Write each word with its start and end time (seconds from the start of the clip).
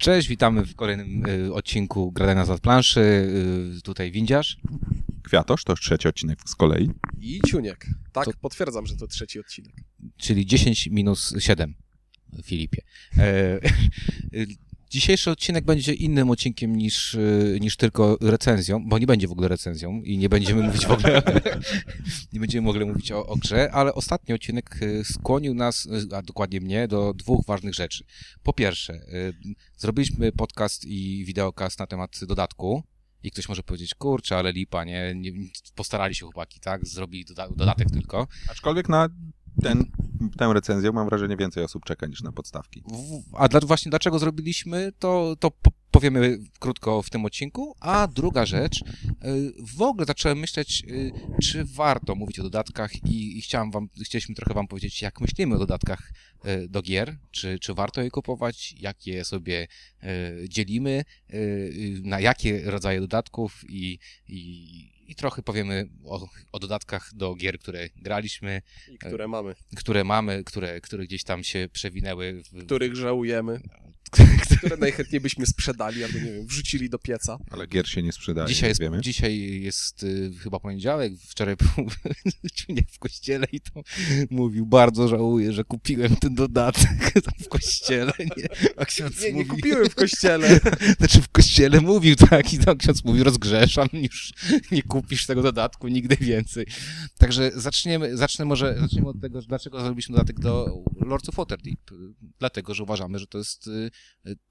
Cześć, 0.00 0.28
witamy 0.28 0.66
w 0.66 0.74
kolejnym 0.74 1.26
y, 1.26 1.54
odcinku 1.54 2.12
Gradania 2.12 2.44
z 2.44 2.60
planszy. 2.60 3.00
Y, 3.78 3.82
tutaj 3.82 4.10
Windziarz. 4.12 4.56
Kwiatosz, 5.22 5.64
to 5.64 5.72
już 5.72 5.80
trzeci 5.80 6.08
odcinek 6.08 6.38
z 6.46 6.54
kolei. 6.54 6.90
I 7.20 7.40
Ciuniek. 7.46 7.86
Tak, 8.12 8.24
To- 8.24 8.32
potwierdzam, 8.40 8.86
że 8.86 8.96
to 8.96 9.06
trzeci 9.06 9.40
odcinek. 9.40 9.72
czyli 10.16 10.46
10 10.46 10.86
minus 10.86 11.34
7, 11.38 11.74
Filipie. 12.44 12.82
E, 13.18 13.60
y, 14.34 14.46
Dzisiejszy 14.90 15.30
odcinek 15.30 15.64
będzie 15.64 15.94
innym 15.94 16.30
odcinkiem 16.30 16.76
niż, 16.76 17.14
y, 17.14 17.58
niż 17.60 17.76
tylko 17.76 18.18
recenzją, 18.20 18.88
bo 18.88 18.98
nie 18.98 19.06
będzie 19.06 19.28
w 19.28 19.32
ogóle 19.32 19.48
recenzją 19.48 20.02
i 20.02 20.18
nie 20.18 20.28
będziemy 20.28 20.62
mówić 20.62 20.86
w 20.86 20.90
ogóle, 20.90 21.22
nie 22.32 22.40
będziemy 22.40 22.66
mogli 22.66 22.84
mówić 22.84 23.12
o, 23.12 23.26
o 23.26 23.36
grze, 23.36 23.70
ale 23.72 23.94
ostatni 23.94 24.34
odcinek 24.34 24.82
y, 24.82 25.04
skłonił 25.04 25.54
nas, 25.54 25.86
y, 25.86 26.16
a 26.16 26.22
dokładnie 26.22 26.60
mnie, 26.60 26.88
do 26.88 27.14
dwóch 27.14 27.46
ważnych 27.46 27.74
rzeczy. 27.74 28.04
Po 28.42 28.52
pierwsze, 28.52 29.00
zrobiliśmy 29.76 30.32
podcast 30.32 30.84
i 30.84 31.24
wideokast 31.24 31.78
na 31.78 31.86
temat 31.86 32.20
dodatku, 32.26 32.82
i 33.22 33.30
ktoś 33.30 33.48
może 33.48 33.62
powiedzieć, 33.62 33.94
kurczę, 33.94 34.36
ale 34.36 34.52
lipa, 34.52 34.84
nie, 34.84 35.12
nie 35.14 35.32
postarali 35.74 36.14
się 36.14 36.24
chłopaki, 36.24 36.60
tak? 36.60 36.86
Zrobili 36.86 37.24
doda 37.24 37.48
dodatek 37.48 37.90
tylko. 37.90 38.26
Aczkolwiek 38.48 38.88
na 38.88 39.08
ten, 39.62 39.84
tę 40.38 40.52
recenzję 40.52 40.92
mam 40.92 41.08
wrażenie 41.08 41.36
więcej 41.36 41.64
osób 41.64 41.84
czeka 41.84 42.06
niż 42.06 42.22
na 42.22 42.32
podstawki. 42.32 42.82
A 43.32 43.48
dla, 43.48 43.60
właśnie 43.60 43.90
dlaczego 43.90 44.18
zrobiliśmy, 44.18 44.92
to, 44.98 45.36
to 45.40 45.50
powiemy 45.90 46.38
krótko 46.58 47.02
w 47.02 47.10
tym 47.10 47.24
odcinku. 47.24 47.76
A 47.80 48.06
druga 48.06 48.46
rzecz, 48.46 48.80
y, 48.80 48.84
w 49.76 49.82
ogóle 49.82 50.06
zacząłem 50.06 50.38
myśleć, 50.38 50.82
y, 50.88 51.12
czy 51.42 51.64
warto 51.64 52.14
mówić 52.14 52.38
o 52.38 52.42
dodatkach 52.42 53.04
i, 53.04 53.38
i 53.38 53.42
chciałem 53.42 53.70
wam, 53.70 53.88
chcieliśmy 54.04 54.34
trochę 54.34 54.54
wam 54.54 54.68
powiedzieć, 54.68 55.02
jak 55.02 55.20
myślimy 55.20 55.54
o 55.54 55.58
dodatkach 55.58 56.12
y, 56.46 56.68
do 56.68 56.82
gier, 56.82 57.16
czy, 57.30 57.58
czy 57.58 57.74
warto 57.74 58.02
je 58.02 58.10
kupować, 58.10 58.74
jak 58.80 59.06
je 59.06 59.24
sobie 59.24 59.68
dzielimy, 60.48 61.04
na 62.02 62.20
jakie 62.20 62.70
rodzaje 62.70 63.00
dodatków 63.00 63.64
i, 63.68 63.98
i, 64.28 65.10
i 65.10 65.14
trochę 65.14 65.42
powiemy 65.42 65.88
o, 66.04 66.28
o 66.52 66.58
dodatkach 66.58 67.10
do 67.14 67.34
gier, 67.34 67.58
które 67.58 67.88
graliśmy, 67.96 68.62
I 68.88 68.98
które 68.98 69.28
mamy. 69.28 69.54
które 69.76 70.04
mamy, 70.04 70.44
które, 70.44 70.80
które 70.80 71.04
gdzieś 71.04 71.24
tam 71.24 71.44
się 71.44 71.68
przewinęły 71.72 72.42
w, 72.52 72.64
Których 72.64 72.96
żałujemy. 72.96 73.60
Które 74.58 74.76
najchętniej 74.76 75.20
byśmy 75.20 75.46
sprzedali 75.46 76.04
albo, 76.04 76.18
nie 76.18 76.32
wiem, 76.32 76.46
wrzucili 76.46 76.90
do 76.90 76.98
pieca. 76.98 77.38
Ale 77.50 77.66
gier 77.66 77.88
się 77.88 78.02
nie 78.02 78.12
sprzedaje, 78.12 78.48
Dzisiaj 78.48 78.68
jest, 78.68 78.80
wiemy. 78.80 79.00
dzisiaj 79.00 79.60
jest 79.62 80.02
y, 80.02 80.30
chyba 80.42 80.60
poniedziałek, 80.60 81.12
wczoraj 81.28 81.56
był 81.56 81.86
w 82.92 82.98
kościele 82.98 83.46
i 83.52 83.60
to 83.60 83.82
mówił, 84.30 84.66
bardzo 84.66 85.08
żałuję, 85.08 85.52
że 85.52 85.64
kupiłem 85.64 86.16
ten 86.16 86.34
dodatek 86.34 87.12
tam 87.24 87.34
w 87.40 87.48
kościele, 87.48 88.12
nie? 88.18 88.48
A 88.76 88.84
ksiądz 88.84 89.20
Nie, 89.22 89.32
nie 89.32 89.32
mówi, 89.32 89.48
kupiłem 89.48 89.88
w 89.90 89.94
kościele. 89.94 90.60
znaczy 90.98 91.22
w 91.22 91.28
kościele 91.28 91.80
mówił 91.80 92.16
tak 92.16 92.52
i 92.52 92.58
tam 92.58 92.76
ksiądz 92.78 93.04
mówi, 93.04 93.22
rozgrzeszam, 93.22 93.88
już 93.92 94.32
nie 94.72 94.82
kupisz 94.82 95.26
tego 95.26 95.42
dodatku 95.42 95.88
nigdy 95.88 96.16
więcej. 96.16 96.66
Także 97.18 97.50
zaczniemy, 97.54 98.16
zacznę 98.16 98.44
może, 98.44 98.76
zaczniemy 98.80 99.08
od 99.08 99.20
tego, 99.20 99.42
dlaczego 99.42 99.80
zrobiliśmy 99.80 100.12
dodatek 100.12 100.40
do 100.40 100.82
Lords 101.00 101.28
of 101.28 101.34
Waterdeep. 101.34 101.90
Dlatego, 102.38 102.74
że 102.74 102.82
uważamy, 102.82 103.18
że 103.18 103.26
to 103.26 103.38
jest 103.38 103.66
y, 103.66 103.90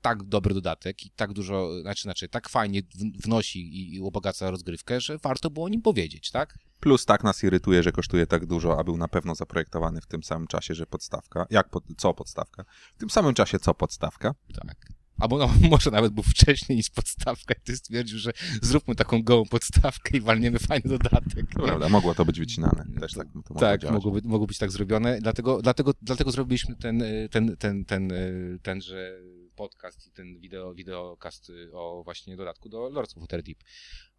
tak 0.02 0.24
dobry 0.24 0.54
dodatek 0.54 1.06
i 1.06 1.12
tak 1.12 1.34
dużo, 1.34 1.82
znaczy, 1.82 2.02
znaczy 2.02 2.30
tak 2.30 2.50
fajnie 2.50 2.82
wnosi 3.24 3.60
i, 3.60 3.96
i 3.96 4.00
ubogaca 4.00 4.52
rozgrywkę, 4.52 5.02
że 5.02 5.18
warto 5.18 5.50
było 5.50 5.66
o 5.66 5.70
nim 5.70 5.82
powiedzieć, 5.82 6.32
tak? 6.32 6.58
Plus 6.80 7.06
tak 7.06 7.24
nas 7.24 7.44
irytuje, 7.44 7.84
że 7.84 7.92
kosztuje 7.92 8.28
tak 8.28 8.46
dużo, 8.46 8.80
a 8.80 8.84
był 8.84 8.98
na 8.98 9.08
pewno 9.08 9.36
zaprojektowany 9.36 10.02
w 10.02 10.08
tym 10.08 10.24
samym 10.24 10.48
czasie, 10.48 10.76
że 10.76 10.86
podstawka. 10.86 11.48
Jak 11.50 11.70
pod, 11.70 11.84
co 11.98 12.14
podstawka? 12.14 12.66
W 12.96 13.00
tym 13.00 13.10
samym 13.10 13.34
czasie 13.34 13.60
co 13.60 13.74
podstawka. 13.74 14.36
Tak. 14.68 15.00
Albo 15.20 15.38
no, 15.38 15.50
może 15.72 15.92
nawet 15.92 16.14
był 16.14 16.24
wcześniej 16.24 16.78
niż 16.78 16.90
podstawka 16.90 17.54
i 17.54 17.62
ty 17.62 17.78
stwierdził, 17.78 18.20
że 18.20 18.32
zróbmy 18.62 18.96
taką 18.96 19.24
gołą 19.24 19.46
podstawkę 19.46 20.18
i 20.18 20.22
walniemy 20.22 20.60
fajny 20.60 20.90
dodatek. 20.90 21.46
To 21.54 21.64
prawda, 21.64 21.90
mogło 21.90 22.16
to 22.16 22.26
być 22.26 22.40
wycinane. 22.40 22.86
Też 23.00 23.14
tak 23.14 23.28
to 23.28 23.40
mogło 23.40 23.60
Tak, 23.60 23.82
działać. 23.82 23.94
mogło 23.94 24.12
być, 24.12 24.26
mogło 24.26 24.48
być 24.48 24.58
tak 24.58 24.72
zrobione, 24.72 25.20
dlatego, 25.22 25.62
dlatego, 25.62 25.94
dlatego 26.02 26.32
zrobiliśmy 26.32 26.76
ten, 26.76 27.02
y, 27.02 27.30
ten, 27.32 27.58
ten, 27.58 27.86
ten, 27.86 28.12
y, 28.12 28.60
tenże 28.62 29.20
podcast 29.60 30.08
i 30.08 30.12
ten 30.12 30.40
wideo, 30.40 30.74
wideokast 30.74 31.50
y, 31.50 31.70
o 31.74 32.02
właśnie 32.04 32.38
dodatku 32.38 32.70
do 32.70 32.90
Lords 32.90 33.18
of 33.18 33.22
Waterdeep. 33.22 33.58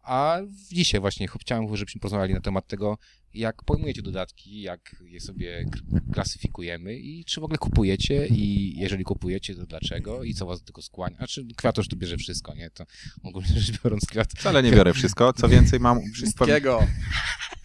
A 0.03 0.39
dzisiaj 0.71 1.01
właśnie 1.01 1.27
ch- 1.27 1.37
chciałem, 1.41 1.75
żebyśmy 1.77 2.01
porozmawiali 2.01 2.33
na 2.33 2.41
temat 2.41 2.67
tego, 2.67 2.97
jak 3.33 3.63
pojmujecie 3.63 4.01
dodatki, 4.01 4.61
jak 4.61 4.95
je 5.05 5.19
sobie 5.19 5.65
klasyfikujemy 6.13 6.95
i 6.95 7.25
czy 7.25 7.41
w 7.41 7.43
ogóle 7.43 7.57
kupujecie 7.57 8.27
i 8.27 8.73
jeżeli 8.79 9.03
kupujecie, 9.03 9.55
to 9.55 9.65
dlaczego 9.65 10.23
i 10.23 10.33
co 10.33 10.45
was 10.45 10.59
do 10.59 10.65
tego 10.65 10.81
skłania. 10.81 11.17
Znaczy 11.17 11.45
kwiatosz 11.57 11.87
tu 11.87 11.95
bierze 11.95 12.17
wszystko, 12.17 12.53
nie? 12.55 12.69
To 12.69 12.85
ogólnie 13.23 13.59
rzecz 13.59 13.83
biorąc 13.83 14.05
kwiat... 14.05 14.31
Wcale 14.31 14.63
nie 14.63 14.71
biorę 14.71 14.93
wszystko. 14.93 15.33
Co 15.33 15.49
więcej, 15.49 15.79
mam... 15.79 15.99
Wszystkiego. 16.13 16.79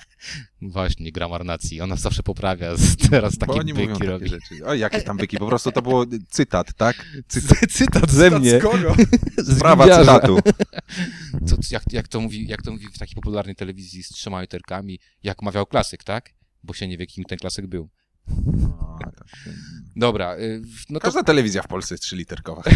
Właśnie, 0.63 1.13
gramar 1.13 1.45
nacji, 1.45 1.81
ona 1.81 1.97
zawsze 1.97 2.23
poprawia, 2.23 2.73
teraz 3.11 3.37
Bo 3.37 3.47
takie 3.47 3.61
oni 3.61 3.73
mówią 3.73 3.87
byki 3.87 3.99
takie 3.99 4.11
robi. 4.11 4.29
rzeczy. 4.29 4.67
O, 4.67 4.75
jakie 4.75 5.03
tam 5.03 5.17
byki? 5.17 5.37
Po 5.37 5.47
prostu 5.47 5.73
to 5.73 5.83
było 5.83 6.07
cytat, 6.31 6.75
tak? 6.75 6.97
Cy- 7.29 7.67
Cytat 7.77 8.11
ze 8.11 8.31
mnie. 8.31 8.51
Z 8.61 8.63
kogo? 8.63 8.95
z 9.39 9.59
Prawa 9.59 9.85
Windiarza. 9.85 10.15
cytatu. 10.15 10.39
Co, 11.47 11.57
jak, 11.71 11.83
jak, 11.93 12.09
to 12.09 12.21
mówi, 12.21 12.47
jak 12.49 12.63
to 12.63 12.73
mówi 12.73 12.87
w 12.95 12.99
takiej 12.99 13.15
popularnej 13.15 13.55
telewizji 13.57 14.03
z 14.03 14.09
trzema 14.09 14.41
literkami, 14.43 14.99
jak 15.23 15.43
mawiał 15.43 15.67
klasyk, 15.67 16.05
tak? 16.05 16.31
Bo 16.65 16.75
się 16.75 16.89
nie 16.89 16.99
wie, 16.99 17.07
kim 17.07 17.25
ten 17.25 17.39
klasyk 17.39 17.67
był. 17.67 17.89
O, 18.81 18.99
tak. 19.05 19.15
Dobra, 19.97 20.37
y, 20.39 20.63
no 20.91 21.01
to 21.01 21.05
Każda 21.05 21.23
telewizja 21.23 21.63
w 21.63 21.69
Polsce 21.69 21.95
jest 21.95 22.05
trzyliterkowa. 22.05 22.63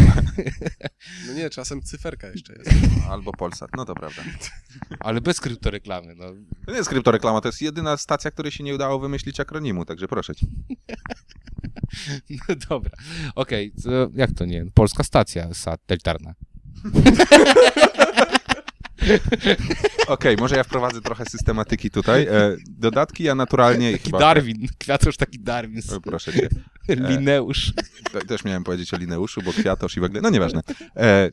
No 1.27 1.33
nie, 1.33 1.49
czasem 1.49 1.81
cyferka 1.81 2.27
jeszcze 2.27 2.53
jest. 2.53 2.71
Albo 3.09 3.31
Polsat, 3.31 3.69
no 3.77 3.85
to 3.85 3.95
prawda. 3.95 4.21
ale 4.99 5.21
bez 5.21 5.39
kryptoreklamy, 5.39 6.15
no. 6.15 6.25
To 6.65 6.71
nie 6.71 6.77
jest 6.77 6.89
kryptoreklama, 6.89 7.41
to 7.41 7.47
jest 7.47 7.61
jedyna 7.61 7.97
stacja, 7.97 8.31
której 8.31 8.51
się 8.51 8.63
nie 8.63 8.75
udało 8.75 8.99
wymyślić 8.99 9.39
akronimu, 9.39 9.85
także 9.85 10.07
proszę 10.07 10.35
cię. 10.35 10.47
no 12.49 12.55
dobra. 12.69 12.91
Okej, 13.35 13.73
to 13.83 14.09
jak 14.13 14.31
to 14.31 14.45
nie? 14.45 14.65
Polska 14.73 15.03
stacja 15.03 15.53
satelitarna. 15.53 16.33
Okej, 20.07 20.37
może 20.37 20.55
ja 20.55 20.63
wprowadzę 20.63 21.01
trochę 21.01 21.25
systematyki 21.25 21.89
tutaj. 21.89 22.27
E, 22.27 22.55
dodatki 22.67 23.23
ja 23.23 23.35
naturalnie 23.35 23.91
Taki 23.91 24.03
chyba... 24.03 24.19
Darwin, 24.19 24.67
kwiatusz 24.77 25.17
taki 25.17 25.39
Darwin. 25.39 25.81
O, 25.95 26.01
proszę 26.01 26.33
cię. 26.33 26.49
Lineusz. 27.09 27.73
Te- 28.11 28.21
Też 28.21 28.43
miałem 28.43 28.63
powiedzieć 28.63 28.93
o 28.93 28.97
Lineuszu, 28.97 29.41
bo 29.41 29.53
Kwiatosz 29.53 29.97
i 29.97 29.99
w 29.99 30.03
ogóle... 30.03 30.21
No 30.21 30.29
nieważne. 30.29 30.61
E, 30.95 31.29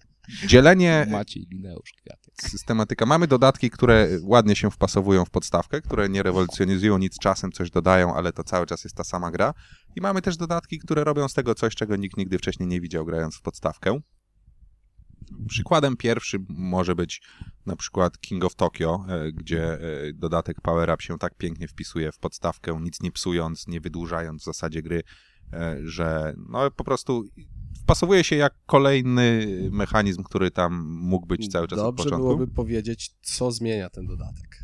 dzielenie 0.46 1.06
Maciej 1.10 1.46
Lineusz 1.52 1.92
kwiatek. 1.92 2.34
systematyka. 2.42 3.06
Mamy 3.06 3.26
dodatki, 3.26 3.70
które 3.70 4.08
ładnie 4.22 4.56
się 4.56 4.70
wpasowują 4.70 5.24
w 5.24 5.30
podstawkę, 5.30 5.80
które 5.80 6.08
nie 6.08 6.22
rewolucjonizują 6.22 6.98
nic 6.98 7.18
czasem, 7.18 7.52
coś 7.52 7.70
dodają, 7.70 8.14
ale 8.14 8.32
to 8.32 8.44
cały 8.44 8.66
czas 8.66 8.84
jest 8.84 8.96
ta 8.96 9.04
sama 9.04 9.30
gra. 9.30 9.54
I 9.96 10.00
mamy 10.00 10.22
też 10.22 10.36
dodatki, 10.36 10.78
które 10.78 11.04
robią 11.04 11.28
z 11.28 11.34
tego 11.34 11.54
coś, 11.54 11.74
czego 11.74 11.96
nikt 11.96 12.16
nigdy 12.16 12.38
wcześniej 12.38 12.68
nie 12.68 12.80
widział 12.80 13.04
grając 13.04 13.36
w 13.36 13.42
podstawkę. 13.42 14.00
Przykładem 15.48 15.96
pierwszym 15.96 16.46
może 16.48 16.94
być 16.94 17.22
na 17.66 17.76
przykład 17.76 18.18
King 18.20 18.44
of 18.44 18.54
Tokyo, 18.54 19.04
e, 19.08 19.32
gdzie 19.32 19.72
e, 19.72 19.78
dodatek 20.14 20.60
Power 20.60 20.90
Up 20.94 21.02
się 21.02 21.18
tak 21.18 21.34
pięknie 21.34 21.68
wpisuje 21.68 22.12
w 22.12 22.18
podstawkę, 22.18 22.78
nic 22.82 23.00
nie 23.00 23.12
psując, 23.12 23.66
nie 23.66 23.80
wydłużając 23.80 24.42
w 24.42 24.44
zasadzie 24.44 24.82
gry, 24.82 24.98
e, 24.98 25.02
że 25.84 26.34
no 26.48 26.70
po 26.70 26.84
prostu 26.84 27.24
wpasowuje 27.82 28.24
się 28.24 28.36
jak 28.36 28.54
kolejny 28.66 29.46
mechanizm, 29.72 30.22
który 30.22 30.50
tam 30.50 30.84
mógł 30.86 31.26
być 31.26 31.48
cały 31.48 31.68
czas 31.68 31.78
od 31.78 31.84
Dobrze 31.84 32.04
początku. 32.04 32.26
byłoby 32.26 32.46
powiedzieć, 32.52 33.10
co 33.22 33.50
zmienia 33.52 33.90
ten 33.90 34.06
dodatek. 34.06 34.58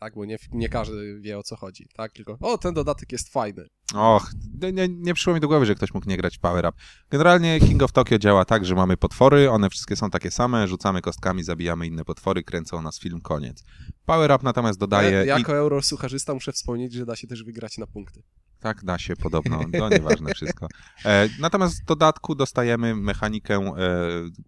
Tak, 0.00 0.14
bo 0.14 0.24
nie, 0.24 0.36
nie 0.52 0.68
każdy 0.68 1.20
wie 1.20 1.38
o 1.38 1.42
co 1.42 1.56
chodzi. 1.56 1.88
Tak, 1.96 2.12
tylko 2.12 2.36
o, 2.40 2.58
ten 2.58 2.74
dodatek 2.74 3.12
jest 3.12 3.28
fajny. 3.32 3.64
Och, 3.94 4.30
nie, 4.72 4.88
nie, 4.88 5.14
przyszło 5.14 5.34
mi 5.34 5.40
do 5.40 5.48
głowy, 5.48 5.66
że 5.66 5.74
ktoś 5.74 5.94
mógł 5.94 6.08
nie 6.08 6.16
grać 6.16 6.36
w 6.36 6.40
Power 6.40 6.66
Up. 6.66 6.78
Generalnie 7.10 7.60
King 7.60 7.82
of 7.82 7.92
Tokyo 7.92 8.18
działa 8.18 8.44
tak, 8.44 8.64
że 8.64 8.74
mamy 8.74 8.96
potwory, 8.96 9.50
one 9.50 9.70
wszystkie 9.70 9.96
są 9.96 10.10
takie 10.10 10.30
same, 10.30 10.68
rzucamy 10.68 11.02
kostkami, 11.02 11.42
zabijamy 11.42 11.86
inne 11.86 12.04
potwory, 12.04 12.42
kręcą 12.42 12.82
nas 12.82 12.98
film, 13.00 13.20
koniec. 13.20 13.64
Power 14.06 14.30
Up 14.30 14.44
natomiast 14.44 14.78
dodaje... 14.78 15.10
Ja, 15.10 15.24
i- 15.36 15.38
jako 15.40 15.56
eurosucharzysta 15.56 16.34
muszę 16.34 16.52
wspomnieć, 16.52 16.92
że 16.92 17.06
da 17.06 17.16
się 17.16 17.26
też 17.26 17.42
wygrać 17.44 17.78
na 17.78 17.86
punkty. 17.86 18.22
Tak, 18.64 18.84
da 18.84 18.98
się 18.98 19.16
podobno, 19.16 19.60
to 19.78 19.88
nieważne 19.88 20.34
wszystko. 20.34 20.68
E, 21.04 21.28
natomiast 21.40 21.82
w 21.82 21.84
dodatku 21.84 22.34
dostajemy 22.34 22.94
mechanikę 22.94 23.54
e, 23.54 23.72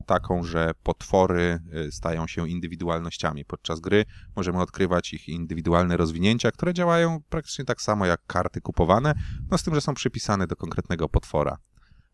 taką, 0.06 0.44
że 0.44 0.72
potwory 0.82 1.60
e, 1.72 1.92
stają 1.92 2.26
się 2.26 2.48
indywidualnościami 2.48 3.44
podczas 3.44 3.80
gry. 3.80 4.04
Możemy 4.36 4.60
odkrywać 4.60 5.12
ich 5.12 5.28
indywidualne 5.28 5.96
rozwinięcia, 5.96 6.50
które 6.50 6.74
działają 6.74 7.20
praktycznie 7.28 7.64
tak 7.64 7.82
samo 7.82 8.06
jak 8.06 8.20
karty 8.26 8.60
kupowane, 8.60 9.14
no 9.50 9.58
z 9.58 9.62
tym, 9.62 9.74
że 9.74 9.80
są 9.80 9.94
przypisane 9.94 10.46
do 10.46 10.56
konkretnego 10.56 11.08
potwora. 11.08 11.58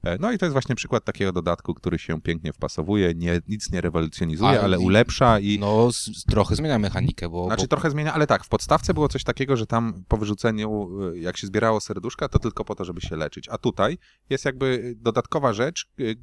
E, 0.04 0.18
No 0.20 0.32
i 0.32 0.38
to 0.38 0.46
jest 0.46 0.52
właśnie 0.52 0.74
przykład 0.74 1.04
takiego 1.04 1.32
dodatku, 1.32 1.74
który 1.74 1.98
się 1.98 2.20
pięknie 2.20 2.52
wpasowuje, 2.52 3.14
nie, 3.14 3.40
nic 3.48 3.72
nie 3.72 3.80
rewolucjonizuje, 3.80 4.50
Ale 4.50 4.60
ale 4.60 4.78
ulepsza 4.78 5.38
i 5.38 5.58
No, 5.58 5.92
z, 5.92 6.24
trochę 6.24 6.56
zmienia 6.56 6.78
mechanikę, 6.78 7.28
bo... 7.28 7.46
Znaczy 7.46 7.62
bo, 7.62 7.68
trochę 7.68 7.90
zmienia, 7.90 8.14
ale 8.14 8.26
tak, 8.26 8.44
w 8.44 8.48
podstawce 8.48 8.94
było 8.94 9.08
coś 9.08 9.24
takiego, 9.24 9.56
że 9.56 9.66
tam 9.66 10.04
po 10.08 10.16
wyrzuceniu, 10.16 10.88
y, 11.12 11.18
jak 11.18 11.36
się 11.36 11.46
zbierało 11.46 11.80
serduszka, 11.80 12.28
to 12.28 12.38
tylko 12.38 12.64
po 12.64 12.74
to, 12.74 12.84
żeby 12.84 13.00
się 13.00 13.16
leczyć. 13.16 13.48
A 13.48 13.58
tutaj 13.58 13.98
jest 14.30 14.44
jakby 14.44 14.94
dodatkowa 14.96 15.52
rzecz, 15.52 15.86
y, 16.00 16.16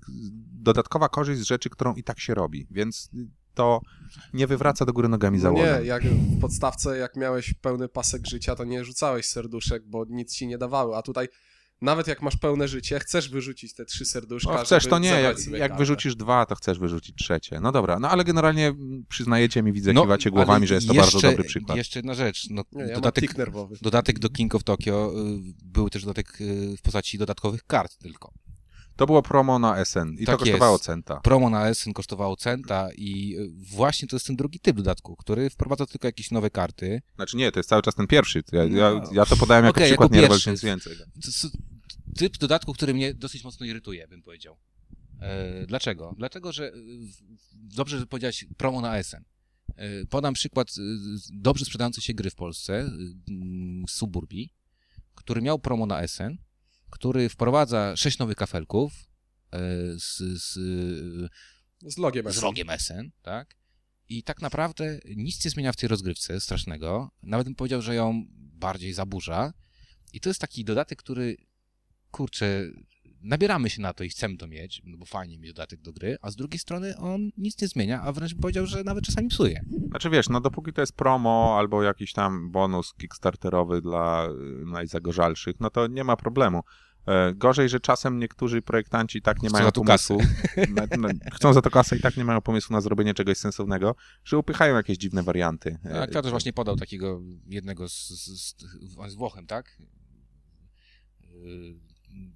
dodatkowa 0.53 1.09
korzyść 1.09 1.41
z 1.41 1.43
rzeczy, 1.43 1.69
którą 1.69 1.93
i 1.95 2.03
tak 2.03 2.19
się 2.19 2.33
robi, 2.33 2.67
więc 2.71 3.09
to 3.53 3.81
nie 4.33 4.47
wywraca 4.47 4.85
do 4.85 4.93
góry 4.93 5.07
nogami 5.09 5.37
No 5.37 5.41
załogę. 5.41 5.79
nie, 5.81 5.85
jak 5.87 6.03
w 6.03 6.41
podstawce, 6.41 6.97
jak 6.97 7.15
miałeś 7.15 7.53
pełny 7.53 7.89
pasek 7.89 8.27
życia, 8.27 8.55
to 8.55 8.63
nie 8.63 8.85
rzucałeś 8.85 9.25
serduszek, 9.25 9.83
bo 9.85 10.05
nic 10.09 10.35
ci 10.35 10.47
nie 10.47 10.57
dawały, 10.57 10.95
a 10.95 11.01
tutaj 11.01 11.27
nawet 11.81 12.07
jak 12.07 12.21
masz 12.21 12.37
pełne 12.37 12.67
życie, 12.67 12.99
chcesz 12.99 13.29
wyrzucić 13.29 13.73
te 13.73 13.85
trzy 13.85 14.05
serduszka, 14.05 14.51
No, 14.53 14.57
chcesz, 14.57 14.83
żeby 14.83 14.89
to 14.91 14.99
nie, 14.99 15.09
jak, 15.09 15.37
jak 15.47 15.77
wyrzucisz 15.77 16.15
dwa, 16.15 16.45
to 16.45 16.55
chcesz 16.55 16.79
wyrzucić 16.79 17.15
trzecie. 17.15 17.59
No 17.59 17.71
dobra, 17.71 17.99
no 17.99 18.09
ale 18.09 18.23
generalnie 18.23 18.67
mm, 18.67 19.05
przyznajecie 19.09 19.63
mi, 19.63 19.73
widzę, 19.73 19.93
No, 19.93 20.01
kiwacie 20.01 20.31
głowami, 20.31 20.67
że 20.67 20.73
jest 20.75 20.87
to 20.87 20.93
jeszcze, 20.93 21.11
bardzo 21.11 21.29
dobry 21.29 21.43
przykład. 21.43 21.77
Jeszcze 21.77 21.99
jedna 21.99 22.13
rzecz, 22.13 22.47
no, 22.49 22.63
Nie, 22.71 22.81
ja 22.81 22.87
mam 22.87 22.95
dodatek, 22.95 23.23
tik 23.23 23.37
nerwowy. 23.37 23.75
dodatek 23.81 24.19
do 24.19 24.29
King 24.29 24.55
of 24.55 24.63
Tokyo 24.63 25.11
y, 25.39 25.53
był 25.63 25.89
też 25.89 26.01
dodatek 26.03 26.41
y, 26.41 26.77
w 26.77 26.81
postaci 26.81 27.17
dodatkowych 27.17 27.63
kart 27.63 27.97
tylko. 27.97 28.33
To 28.95 29.05
było 29.05 29.21
promo 29.21 29.59
na 29.59 29.85
SN 29.85 30.15
i 30.19 30.25
Tak 30.25 30.35
to 30.39 30.45
kosztowało 30.45 30.73
jest. 30.75 30.83
centa. 30.83 31.15
Promo 31.23 31.49
na 31.49 31.73
SN 31.73 31.93
kosztowało 31.93 32.35
centa 32.37 32.89
i 32.95 33.35
y, 33.39 33.49
właśnie 33.75 34.07
to 34.07 34.15
jest 34.15 34.27
ten 34.27 34.35
drugi 34.35 34.59
typ 34.59 34.77
dodatku, 34.77 35.15
który 35.15 35.49
wprowadza 35.49 35.85
tylko 35.85 36.07
jakieś 36.07 36.31
nowe 36.31 36.49
karty. 36.49 37.01
Znaczy 37.15 37.37
nie, 37.37 37.51
to 37.51 37.59
jest 37.59 37.69
cały 37.69 37.81
czas 37.81 37.95
ten 37.95 38.07
pierwszy. 38.07 38.43
Ja, 38.51 38.63
ja, 38.63 38.69
No. 38.91 39.09
ja 39.11 39.25
to 39.25 39.35
podałem 39.37 39.65
jako 39.65 39.79
jako 39.79 39.89
przykład, 39.89 40.11
nie 40.11 40.19
pierwszy. 40.19 40.49
rewolucjonującego. 40.49 41.03
Typ 42.17 42.37
dodatku, 42.37 42.73
który 42.73 42.93
mnie 42.93 43.13
dosyć 43.13 43.43
mocno 43.43 43.65
irytuje, 43.65 44.07
bym 44.07 44.21
powiedział. 44.21 44.57
E, 45.21 45.65
dlaczego? 45.67 46.15
Dlatego, 46.17 46.51
że 46.51 46.71
w- 46.71 47.21
dobrze, 47.53 48.05
powiedziałeś 48.07 48.45
promo 48.57 48.81
na 48.81 48.97
SN. 49.03 49.23
E, 49.75 50.05
podam 50.05 50.33
przykład 50.33 50.67
dobrze 51.33 51.65
sprzedającej 51.65 52.03
się 52.03 52.13
gry 52.13 52.29
w 52.29 52.35
Polsce, 52.35 52.91
z 53.87 53.91
Suburbii, 53.91 54.53
który 55.15 55.41
miał 55.41 55.59
promo 55.59 55.85
na 55.85 56.07
SN, 56.07 56.37
który 56.89 57.29
wprowadza 57.29 57.95
sześć 57.97 58.17
nowych 58.19 58.35
kafelków 58.35 58.93
e, 59.51 59.59
z, 59.99 60.17
z, 60.17 60.53
Z 61.93 61.97
logiem. 61.97 62.31
z 62.33 62.37
rogiem 62.37 62.67
SN, 62.79 63.09
tak? 63.21 63.55
I 64.09 64.23
tak 64.23 64.41
naprawdę 64.41 64.99
nic 65.15 65.45
nie 65.45 65.51
zmienia 65.51 65.71
w 65.71 65.75
tej 65.75 65.89
rozgrywce 65.89 66.39
strasznego. 66.39 67.11
Nawet 67.23 67.47
bym 67.47 67.55
powiedział, 67.55 67.81
że 67.81 67.95
ją 67.95 68.25
bardziej 68.33 68.93
zaburza. 68.93 69.53
I 70.13 70.19
to 70.19 70.29
jest 70.29 70.41
taki 70.41 70.65
dodatek, 70.65 70.99
który, 70.99 71.37
kurczę, 72.11 72.65
nabieramy 73.21 73.69
się 73.69 73.81
na 73.81 73.93
to 73.93 74.03
i 74.03 74.09
chcemy 74.09 74.37
to 74.37 74.47
mieć, 74.47 74.81
no 74.85 74.97
bo 74.97 75.05
fajnie 75.05 75.39
mieć 75.39 75.53
dodatek 75.53 75.81
do 75.81 75.93
gry, 75.93 76.17
a 76.21 76.31
z 76.31 76.35
drugiej 76.35 76.59
strony 76.59 76.97
on 76.97 77.29
nic 77.37 77.61
nie 77.61 77.67
zmienia, 77.67 78.01
a 78.01 78.11
wręcz 78.11 78.35
powiedział, 78.35 78.65
że 78.65 78.83
nawet 78.83 79.05
czasami 79.05 79.27
psuje. 79.27 79.61
Znaczy 79.89 80.09
wiesz, 80.09 80.29
no 80.29 80.41
dopóki 80.41 80.73
to 80.73 80.81
jest 80.81 80.95
promo 80.95 81.55
albo 81.57 81.83
jakiś 81.83 82.13
tam 82.13 82.51
bonus 82.51 82.93
kickstarterowy 82.93 83.81
dla 83.81 84.27
y, 84.61 84.65
najzagorzalszych, 84.65 85.59
no 85.59 85.69
to 85.69 85.87
nie 85.87 86.03
ma 86.03 86.15
problemu. 86.15 86.63
E, 87.07 87.33
Gorzej, 87.35 87.69
że 87.69 87.79
czasem 87.79 88.19
niektórzy 88.19 88.61
projektanci 88.61 89.21
tak 89.21 89.41
nie 89.41 89.49
Chcą 89.49 89.57
mają 89.57 89.71
pomysłu. 89.71 90.21
Na, 90.97 91.09
chcą 91.33 91.53
za 91.53 91.61
to 91.61 91.69
kasę 91.69 91.97
i 91.97 91.99
tak 92.01 92.17
nie 92.17 92.25
mają 92.25 92.41
pomysłu 92.41 92.73
na 92.73 92.81
zrobienie 92.81 93.13
czegoś 93.13 93.37
sensownego, 93.37 93.95
że 94.25 94.37
upychają 94.37 94.75
jakieś 94.75 94.97
dziwne 94.97 95.23
warianty. 95.23 95.77
E, 95.83 95.93
Tak, 95.93 96.15
ja 96.15 96.21
też 96.21 96.31
właśnie 96.31 96.53
podał 96.53 96.75
takiego 96.75 97.21
jednego 97.47 97.89
z, 97.89 98.09
z, 98.09 98.41
z, 98.41 98.55
z 99.07 99.15
Włochem, 99.15 99.47
tak? 99.47 99.77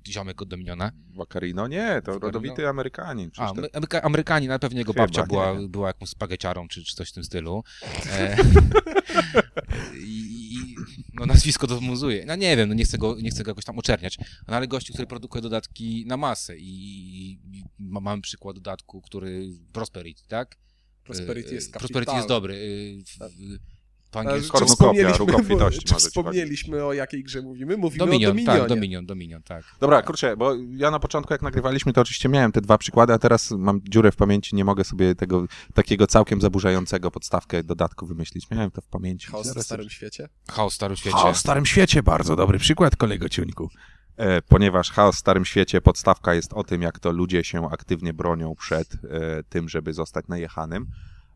Ziomek 0.07 0.41
od 0.41 0.47
Dominiona. 0.49 0.91
Wakarino? 1.15 1.67
Nie, 1.67 1.87
to 1.87 2.11
Wakarino? 2.11 2.19
rodowity 2.19 2.67
Amerykanin. 2.67 3.31
A, 3.37 3.53
to- 3.53 3.61
Ameryka, 3.73 4.01
Amerykanin, 4.01 4.49
na 4.49 4.59
pewno 4.59 4.79
jego 4.79 4.93
Chyba, 4.93 5.03
babcia 5.03 5.21
nie 5.21 5.27
była, 5.27 5.53
wiem. 5.53 5.69
była 5.69 5.87
jakąś 5.87 6.09
spageciarą, 6.09 6.67
czy, 6.67 6.83
czy 6.83 6.95
coś 6.95 7.09
w 7.09 7.13
tym 7.13 7.23
stylu. 7.23 7.63
E, 8.11 8.37
i, 9.97 10.53
i, 10.55 10.75
no 11.13 11.25
nazwisko 11.25 11.67
to 11.67 11.81
muzuje. 11.81 12.25
No 12.25 12.35
nie 12.35 12.57
wiem, 12.57 12.69
no 12.69 12.75
nie 12.75 12.83
chcę, 12.85 12.97
go, 12.97 13.15
nie 13.21 13.29
chcę 13.29 13.43
go 13.43 13.51
jakoś 13.51 13.65
tam 13.65 13.79
oczerniać, 13.79 14.17
no 14.47 14.55
ale 14.55 14.67
gościu, 14.67 14.93
który 14.93 15.07
produkuje 15.07 15.41
dodatki 15.41 16.05
na 16.07 16.17
masę 16.17 16.57
i, 16.57 17.31
i 17.31 17.63
ma, 17.79 17.99
mamy 17.99 18.21
przykład 18.21 18.55
dodatku, 18.55 19.01
który 19.01 19.49
Prosperity, 19.73 20.23
tak? 20.27 20.57
Prosperity 21.03 21.53
jest 21.55 21.75
E, 21.75 21.79
Prosperity 21.79 22.15
jest 22.15 22.27
dobry. 22.27 22.53
e, 22.55 22.57
w, 23.03 23.72
po 24.13 24.19
angielsku. 24.19 24.57
czy 24.59 24.65
wspomnieliśmy, 24.65 25.25
czy 25.71 25.79
ci 25.79 25.95
wspomnieliśmy 25.95 26.85
o 26.85 26.93
jakiej 26.93 27.23
grze 27.23 27.41
mówimy? 27.41 27.77
Mówimy 27.77 28.05
Dominion, 28.05 28.31
o 28.31 28.33
Dominionie. 28.33 28.59
tak, 28.59 28.69
Dominion, 28.69 29.05
Dominion, 29.05 29.43
tak. 29.43 29.63
Dobra, 29.79 30.01
kurczę, 30.01 30.37
bo 30.37 30.53
ja 30.71 30.91
na 30.91 30.99
początku 30.99 31.33
jak 31.33 31.41
nagrywaliśmy, 31.41 31.93
to 31.93 32.01
oczywiście 32.01 32.29
miałem 32.29 32.51
te 32.51 32.61
dwa 32.61 32.77
przykłady, 32.77 33.13
a 33.13 33.19
teraz 33.19 33.51
mam 33.51 33.81
dziurę 33.83 34.11
w 34.11 34.15
pamięci, 34.15 34.55
nie 34.55 34.65
mogę 34.65 34.83
sobie 34.83 35.15
tego 35.15 35.45
takiego 35.73 36.07
całkiem 36.07 36.41
zaburzającego 36.41 37.11
podstawkę 37.11 37.63
dodatku 37.63 38.05
wymyślić. 38.05 38.49
Miałem 38.51 38.71
to 38.71 38.81
w 38.81 38.87
pamięci. 38.87 39.27
Chaos 39.31 39.55
w 39.55 39.61
Starym 39.61 39.89
Świecie. 39.89 40.29
Chaos 40.51 40.73
w 40.73 40.75
Starym 40.75 40.97
Świecie. 40.97 41.17
Chaos 41.17 41.37
w 41.37 41.39
Starym 41.39 41.65
Świecie, 41.65 42.03
bardzo 42.03 42.35
dobry 42.35 42.59
przykład, 42.59 42.95
kolego 42.95 43.29
Ciuńku. 43.29 43.69
E, 44.17 44.41
ponieważ 44.41 44.91
chaos 44.91 45.15
w 45.15 45.19
Starym 45.19 45.45
Świecie, 45.45 45.81
podstawka 45.81 46.33
jest 46.33 46.53
o 46.53 46.63
tym, 46.63 46.81
jak 46.81 46.99
to 46.99 47.11
ludzie 47.11 47.43
się 47.43 47.69
aktywnie 47.71 48.13
bronią 48.13 48.55
przed 48.55 48.93
e, 48.93 49.43
tym, 49.49 49.69
żeby 49.69 49.93
zostać 49.93 50.27
najechanym. 50.27 50.87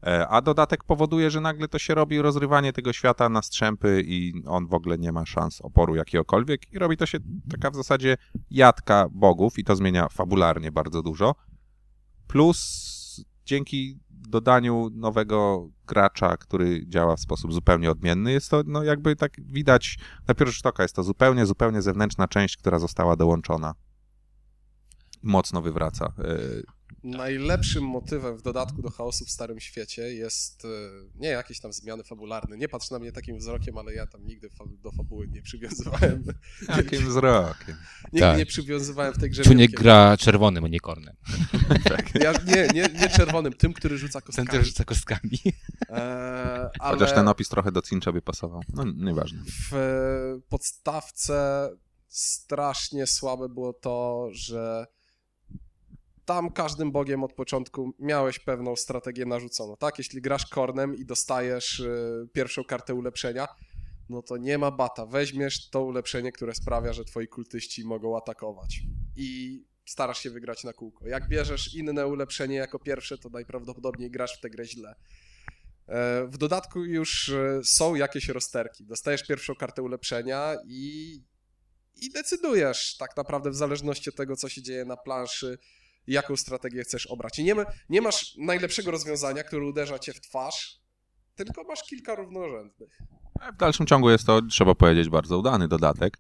E, 0.04 0.28
a 0.28 0.42
dodatek 0.42 0.84
powoduje, 0.84 1.32
że 1.32 1.42
nagle 1.42 1.68
to 1.68 1.80
się 1.80 1.96
robi 1.96 2.22
rozrywanie 2.22 2.74
tego 2.74 2.94
świata 2.94 3.30
na 3.30 3.42
strzępy 3.42 4.04
i 4.06 4.34
on 4.48 4.68
w 4.68 4.74
ogóle 4.74 4.98
nie 4.98 5.12
ma 5.12 5.26
szans 5.26 5.62
oporu 5.62 5.96
jakiegokolwiek 5.96 6.74
i 6.74 6.80
robi 6.80 6.98
to 6.98 7.06
się 7.06 7.18
taka 7.52 7.72
w 7.72 7.76
zasadzie 7.76 8.18
jadka 8.52 9.08
bogów 9.12 9.60
i 9.60 9.64
to 9.64 9.76
zmienia 9.76 10.10
fabularnie 10.10 10.72
bardzo 10.72 11.02
dużo. 11.02 11.36
Plus 12.28 13.26
dzięki 13.46 14.00
dodaniu 14.10 14.90
nowego 14.94 15.70
gracza, 15.88 16.38
który 16.38 16.88
działa 16.88 17.16
w 17.16 17.20
sposób 17.20 17.54
zupełnie 17.54 17.92
odmienny, 17.92 18.32
jest 18.32 18.50
to 18.50 18.62
no 18.66 18.84
jakby 18.84 19.16
tak 19.16 19.42
widać 19.42 19.98
na 20.28 20.34
pierwszy 20.34 20.56
rzut 20.56 20.66
oka 20.66 20.84
jest 20.84 20.96
to 20.96 21.04
zupełnie, 21.04 21.46
zupełnie 21.46 21.82
zewnętrzna 21.82 22.28
część, 22.28 22.58
która 22.58 22.80
została 22.80 23.16
dołączona. 23.16 23.74
Mocno 25.24 25.62
wywraca. 25.62 26.14
E, 27.14 27.18
Najlepszym 27.18 27.84
motywem 27.84 28.38
w 28.38 28.42
dodatku 28.42 28.82
do 28.82 28.90
chaosu 28.90 29.26
w 29.26 29.30
Starym 29.32 29.60
Świecie 29.60 30.14
jest 30.14 30.66
e, 30.66 30.68
nie 31.16 31.28
jakieś 31.30 31.60
tam 31.60 31.74
zmiany 31.74 32.04
fabularne. 32.04 32.58
Nie 32.58 32.68
patrz 32.70 32.92
na 32.92 33.00
mnie 33.00 33.12
takim 33.12 33.38
wzrokiem, 33.38 33.78
ale 33.78 33.94
ja 33.94 34.08
tam 34.08 34.26
nigdy 34.26 34.50
fa 34.50 34.64
do 34.84 34.92
fabuły 34.92 35.28
nie 35.28 35.42
przywiązywałem. 35.42 36.24
Jakim 36.78 37.08
wzrokiem. 37.10 37.76
Nigdy 38.14 38.20
Tak. 38.20 38.38
nie 38.38 38.46
przywiązywałem 38.46 39.14
w 39.14 39.18
tej 39.18 39.30
grze 39.30 39.44
Czuniek 39.44 39.72
wielkiej- 39.72 39.84
gra 39.84 40.18
czerwonym, 40.18 40.66
a 40.66 40.68
nie 40.68 40.80
kornem. 40.80 41.16
Ja, 42.22 42.32
nie, 42.46 42.68
nie, 42.74 42.90
nie 43.02 43.10
czerwonym, 43.10 43.54
tym, 43.54 43.74
który 43.74 43.98
rzuca 43.98 44.22
Ten 44.22 44.26
kostkami. 44.26 44.48
też 44.48 44.68
rzuca 44.68 44.84
kostkami. 44.84 45.40
E, 45.90 46.70
ale 46.80 46.98
Chociaż 46.98 47.14
ten 47.16 47.28
opis 47.28 47.50
trochę 47.50 47.72
do 47.72 47.82
Cincha 47.82 48.12
by 48.12 48.22
pasował. 48.22 48.62
No, 48.74 48.84
nieważne. 48.96 49.40
w 49.72 49.74
e, 49.74 50.42
podstawce 50.50 51.70
strasznie 52.08 53.08
słabe 53.08 53.50
było 53.50 53.74
to, 53.74 54.28
że 54.32 54.86
tam 56.28 56.52
każdym 56.52 56.92
bogiem 56.92 57.24
od 57.24 57.34
początku 57.34 57.94
miałeś 58.00 58.40
pewną 58.40 58.76
strategię 58.76 59.26
narzuconą, 59.26 59.78
tak? 59.78 59.98
Jeśli 59.98 60.22
grasz 60.22 60.46
kornem 60.46 60.96
i 60.96 61.06
dostajesz 61.06 61.80
e, 61.80 62.28
pierwszą 62.34 62.64
kartę 62.64 62.94
ulepszenia, 62.94 63.48
no 64.10 64.22
to 64.22 64.38
nie 64.38 64.58
ma 64.58 64.72
bata. 64.72 65.06
Weźmiesz 65.06 65.70
to 65.70 65.84
ulepszenie, 65.84 66.32
które 66.32 66.56
sprawia, 66.56 66.94
że 66.94 67.06
twoi 67.06 67.28
kultyści 67.28 67.86
mogą 67.86 68.18
atakować. 68.18 68.80
I 69.16 69.62
starasz 69.86 70.20
się 70.20 70.30
wygrać 70.30 70.64
na 70.64 70.74
kółko. 70.74 71.08
Jak 71.08 71.30
bierzesz 71.30 71.76
inne 71.76 72.08
ulepszenie 72.08 72.56
jako 72.56 72.80
pierwsze, 72.80 73.18
to 73.18 73.30
najprawdopodobniej 73.30 74.12
grasz 74.12 74.38
w 74.38 74.42
tę 74.42 74.50
grę 74.50 74.66
źle. 74.66 74.96
E, 75.88 76.28
W 76.28 76.38
dodatku 76.38 76.86
już 76.86 77.30
e, 77.30 77.62
są 77.64 77.96
jakieś 77.96 78.30
rozterki. 78.30 78.86
Dostajesz 78.86 79.28
pierwszą 79.28 79.56
kartę 79.56 79.82
ulepszenia 79.82 80.56
i, 80.66 81.14
i 81.96 82.10
decydujesz 82.10 82.98
tak 82.98 83.18
naprawdę 83.18 83.50
w 83.50 83.56
zależności 83.56 84.10
od 84.10 84.16
tego, 84.16 84.36
co 84.36 84.50
się 84.50 84.62
dzieje 84.62 84.86
na 84.86 84.98
planszy, 84.98 85.58
jaką 86.08 86.38
strategię 86.38 86.84
chcesz 86.84 87.06
obrać. 87.06 87.40
I 87.40 87.44
nie, 87.44 87.56
ma, 87.56 87.66
nie 87.90 88.02
masz 88.02 88.36
najlepszego 88.38 88.92
rozwiązania, 88.92 89.44
które 89.44 89.66
uderza 89.66 90.00
cię 90.00 90.14
w 90.14 90.22
twarz, 90.22 90.80
tylko 91.36 91.64
masz 91.64 91.84
kilka 91.84 92.16
równorzędnych. 92.16 92.98
W 93.54 93.58
dalszym 93.58 93.86
ciągu 93.86 94.10
jest 94.10 94.26
to, 94.26 94.42
trzeba 94.42 94.76
powiedzieć, 94.76 95.10
bardzo 95.10 95.38
udany 95.38 95.68
dodatek. 95.68 96.18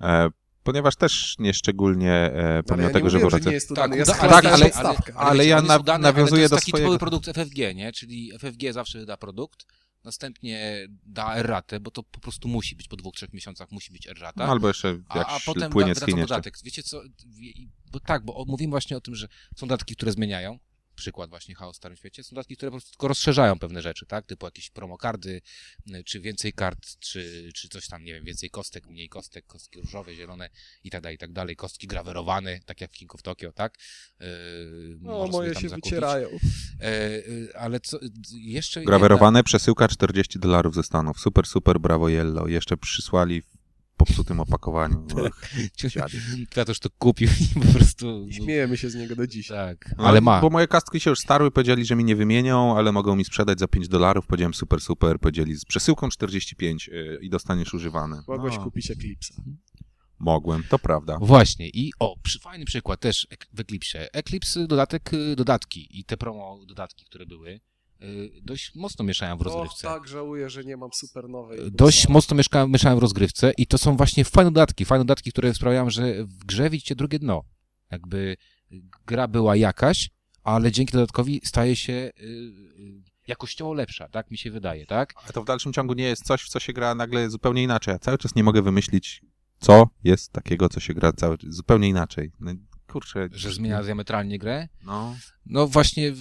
E, 0.00 0.28
ponieważ 0.62 0.96
też 0.96 1.34
nieszczególnie, 1.38 2.12
e, 2.12 2.62
pomimo 2.62 2.74
Ale 2.74 2.82
ja 2.82 2.88
nie 2.88 2.94
tego, 2.94 3.10
że 3.10 3.16
mówię, 3.18 3.30
był 3.30 3.38
że 3.38 3.46
nie 3.46 3.52
jest 3.52 3.70
udany, 3.70 3.88
Tak, 3.90 3.98
jest 3.98 4.10
uda- 4.10 4.28
tak, 4.28 4.44
ale- 4.46 4.70
ale 5.16 5.38
wiecie, 5.38 5.48
ja 5.50 5.62
na- 5.62 5.76
udany, 5.78 6.02
nawiązuję 6.02 6.40
ale 6.42 6.48
to 6.48 6.50
do 6.50 6.54
jest 6.56 6.64
taki 6.64 6.70
swojego- 6.70 6.88
typowy 6.90 6.98
produkt 6.98 7.28
FFG, 7.28 7.74
nie? 7.74 7.92
Czyli 7.92 8.32
FFG 8.34 8.72
zawsze 8.72 8.98
wyda 8.98 9.16
produkt, 9.16 9.66
następnie 10.04 10.86
da 11.06 11.34
erratę, 11.36 11.80
bo 11.80 11.90
to 11.90 12.02
po 12.02 12.20
prostu 12.20 12.48
musi 12.48 12.76
być 12.76 12.88
po 12.88 12.96
dwóch, 12.96 13.14
trzech 13.14 13.32
miesiącach 13.32 13.70
musi 13.70 13.92
być 13.92 14.06
errata. 14.08 14.46
No, 14.46 14.52
albo 14.52 14.68
jeszcze 14.68 14.98
a, 15.08 15.18
jak 15.18 15.26
a 15.30 15.38
potem 15.46 15.72
płynie 15.72 15.94
da, 15.94 16.00
jeszcze. 16.06 16.20
dodatek. 16.20 16.54
Wiecie 16.64 16.82
co? 16.82 17.02
Bo 17.94 18.00
tak, 18.00 18.24
bo 18.24 18.44
mówimy 18.48 18.70
właśnie 18.70 18.96
o 18.96 19.00
tym, 19.00 19.14
że 19.14 19.28
są 19.56 19.66
dodatki, 19.66 19.96
które 19.96 20.12
zmieniają. 20.12 20.58
przykład 20.96 21.30
właśnie 21.30 21.54
Chaos 21.54 21.74
w 21.74 21.76
Starym 21.76 21.96
Świecie, 21.96 22.24
są 22.24 22.34
dodatki, 22.34 22.56
które 22.56 22.70
po 22.70 22.74
prostu 22.74 22.90
tylko 22.90 23.08
rozszerzają 23.08 23.58
pewne 23.58 23.82
rzeczy, 23.82 24.06
tak? 24.06 24.26
Typu 24.26 24.46
jakieś 24.46 24.70
promokardy, 24.70 25.40
y, 25.94 26.04
czy 26.04 26.20
więcej 26.20 26.52
kart, 26.52 26.98
czy, 27.00 27.50
czy 27.54 27.68
coś 27.68 27.88
tam, 27.88 28.04
nie 28.04 28.14
wiem, 28.14 28.24
więcej 28.24 28.50
kostek, 28.50 28.86
mniej 28.86 29.08
kostek, 29.08 29.46
kostki 29.46 29.80
różowe, 29.80 30.14
zielone 30.14 30.48
i 30.84 30.90
tak 30.90 31.00
dalej, 31.02 31.14
i 31.14 31.18
tak 31.18 31.32
dalej, 31.32 31.56
kostki 31.56 31.86
grawerowane, 31.86 32.60
tak 32.66 32.80
jak 32.80 32.92
w 32.92 32.94
King 32.94 33.14
of 33.14 33.22
Tokyo, 33.22 33.52
tak? 33.52 33.78
Yy, 34.20 34.26
No, 35.00 35.26
moje 35.26 35.54
się 35.54 35.68
zakupić. 35.68 35.84
wycierają. 35.84 36.28
E, 36.80 36.86
e, 36.86 37.58
ale 37.58 37.80
co, 37.80 37.98
jeszcze... 38.32 38.80
jedna- 38.80 38.86
Grawerowane, 38.86 39.44
przesyłka 39.44 39.88
40 39.88 40.38
dolarów 40.38 40.74
ze 40.74 40.82
Stanów. 40.82 41.20
Super, 41.20 41.46
super, 41.46 41.80
brawo 41.80 42.08
Yellow. 42.08 42.50
Jeszcze 42.50 42.76
przysłali 42.76 43.42
popsutym 44.06 44.40
opakowaniu. 44.40 45.06
Ach, 45.26 45.50
dziady. 45.76 46.18
Kwiatusz 46.50 46.78
to 46.78 46.88
kupił 46.98 47.28
i 47.40 47.60
po 47.60 47.72
prostu... 47.72 48.26
Śmiejemy 48.30 48.76
się 48.76 48.90
z 48.90 48.94
niego 48.94 49.16
do 49.16 49.26
dzisiaj. 49.26 49.76
Tak, 49.78 49.94
No, 49.98 50.04
ale 50.04 50.20
ma. 50.20 50.40
Bo 50.40 50.50
moje 50.50 50.68
kastki 50.68 51.00
się 51.00 51.10
już 51.10 51.18
starły, 51.18 51.50
powiedzieli, 51.50 51.84
że 51.84 51.96
mi 51.96 52.04
nie 52.04 52.16
wymienią, 52.16 52.76
ale 52.76 52.92
mogą 52.92 53.16
mi 53.16 53.24
sprzedać 53.24 53.58
za 53.58 53.68
5 53.68 53.88
dolarów. 53.88 54.26
Powiedziałem 54.26 54.54
super, 54.54 54.80
super. 54.80 55.18
Powiedzieli 55.20 55.56
z 55.56 55.64
przesyłką 55.64 56.08
45 56.08 56.88
yy, 56.88 57.18
i 57.22 57.30
dostaniesz 57.30 57.74
używane. 57.74 58.22
Mogłeś 58.28 58.56
No, 58.56 58.64
kupić 58.64 58.90
Eclipse. 58.90 59.34
Mogłem, 60.18 60.62
to 60.68 60.78
prawda. 60.78 61.18
Właśnie 61.20 61.68
i 61.68 61.92
o, 61.98 62.16
przy, 62.22 62.38
fajny 62.38 62.64
przykład 62.64 63.00
też 63.00 63.26
w 63.52 63.60
Eclipse. 63.60 64.14
Eclipse 64.14 64.66
dodatek, 64.66 65.14
y, 65.14 65.36
dodatki 65.36 65.88
i 66.00 66.04
te 66.04 66.16
promo 66.16 66.58
dodatki, 66.66 67.04
które 67.04 67.26
były, 67.26 67.60
dość 68.42 68.74
mocno 68.74 69.04
mieszają 69.04 69.36
w 69.36 69.40
Och, 69.40 69.46
rozgrywce. 69.46 69.88
tak, 69.88 70.08
żałuję, 70.08 70.50
że 70.50 70.64
nie 70.64 70.76
mam 70.76 70.90
supernowej. 70.92 71.58
Dość 71.70 72.08
mocno 72.08 72.36
mieszka, 72.36 72.66
mieszałem 72.66 72.98
w 72.98 73.02
rozgrywce 73.02 73.52
i 73.58 73.66
to 73.66 73.78
są 73.78 73.96
właśnie 73.96 74.24
fajne 74.24 74.50
dodatki, 74.50 74.84
fajne 74.84 75.04
dodatki, 75.04 75.30
które 75.30 75.54
sprawiają, 75.54 75.90
że 75.90 76.24
w 76.24 76.44
grze 76.44 76.70
widzicie 76.70 76.94
drugie 76.94 77.18
dno. 77.18 77.44
Jakby 77.90 78.36
gra 79.06 79.28
była 79.28 79.56
jakaś, 79.56 80.10
ale 80.42 80.72
dzięki 80.72 80.92
dodatkowi 80.92 81.40
staje 81.44 81.76
się 81.76 81.92
y, 81.92 82.10
y, 82.22 83.02
jakościowo 83.28 83.74
lepsza, 83.74 84.08
tak 84.08 84.30
mi 84.30 84.38
się 84.38 84.50
wydaje, 84.50 84.86
tak? 84.86 85.14
Ale 85.16 85.32
to 85.32 85.42
w 85.42 85.46
dalszym 85.46 85.72
ciągu 85.72 85.94
nie 85.94 86.04
jest 86.04 86.24
coś, 86.24 86.42
w 86.42 86.48
co 86.48 86.60
się 86.60 86.72
gra 86.72 86.94
nagle 86.94 87.30
zupełnie 87.30 87.62
inaczej. 87.62 87.92
Ja 87.92 87.98
cały 87.98 88.18
czas 88.18 88.34
nie 88.34 88.44
mogę 88.44 88.62
wymyślić, 88.62 89.22
co 89.58 89.88
jest 90.04 90.32
takiego, 90.32 90.68
co 90.68 90.80
się 90.80 90.94
gra 90.94 91.12
cały 91.12 91.36
zupełnie 91.48 91.88
inaczej. 91.88 92.32
Kurczę. 92.94 93.28
Że 93.32 93.52
zmienia 93.52 93.82
diametralnie 93.82 94.38
grę. 94.38 94.68
No, 94.84 95.16
No 95.46 95.66
właśnie, 95.66 96.12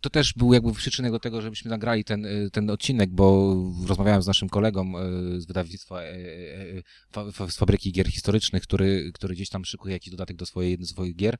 to 0.00 0.10
też 0.10 0.32
był 0.36 0.52
jakby 0.52 0.72
przyczynek 0.72 1.12
do 1.12 1.18
tego, 1.18 1.42
żebyśmy 1.42 1.70
nagrali 1.70 2.04
ten, 2.04 2.26
y, 2.26 2.50
ten 2.52 2.70
odcinek, 2.70 3.10
bo 3.10 3.56
rozmawiałem 3.86 4.22
z 4.22 4.26
naszym 4.26 4.48
kolegą 4.48 4.92
y, 5.36 5.40
z 5.40 5.46
wydawnictwa, 5.46 6.00
fa- 7.32 7.50
z 7.50 7.56
fabryki 7.56 7.92
gier 7.92 8.08
historycznych, 8.12 8.62
który, 8.62 9.10
który 9.14 9.34
gdzieś 9.34 9.48
tam 9.48 9.64
szykuje 9.64 9.92
jakiś 9.94 10.10
dodatek 10.10 10.36
do 10.36 10.46
swojej, 10.46 10.78
do 10.78 10.86
swoich 10.86 11.16
gier 11.16 11.36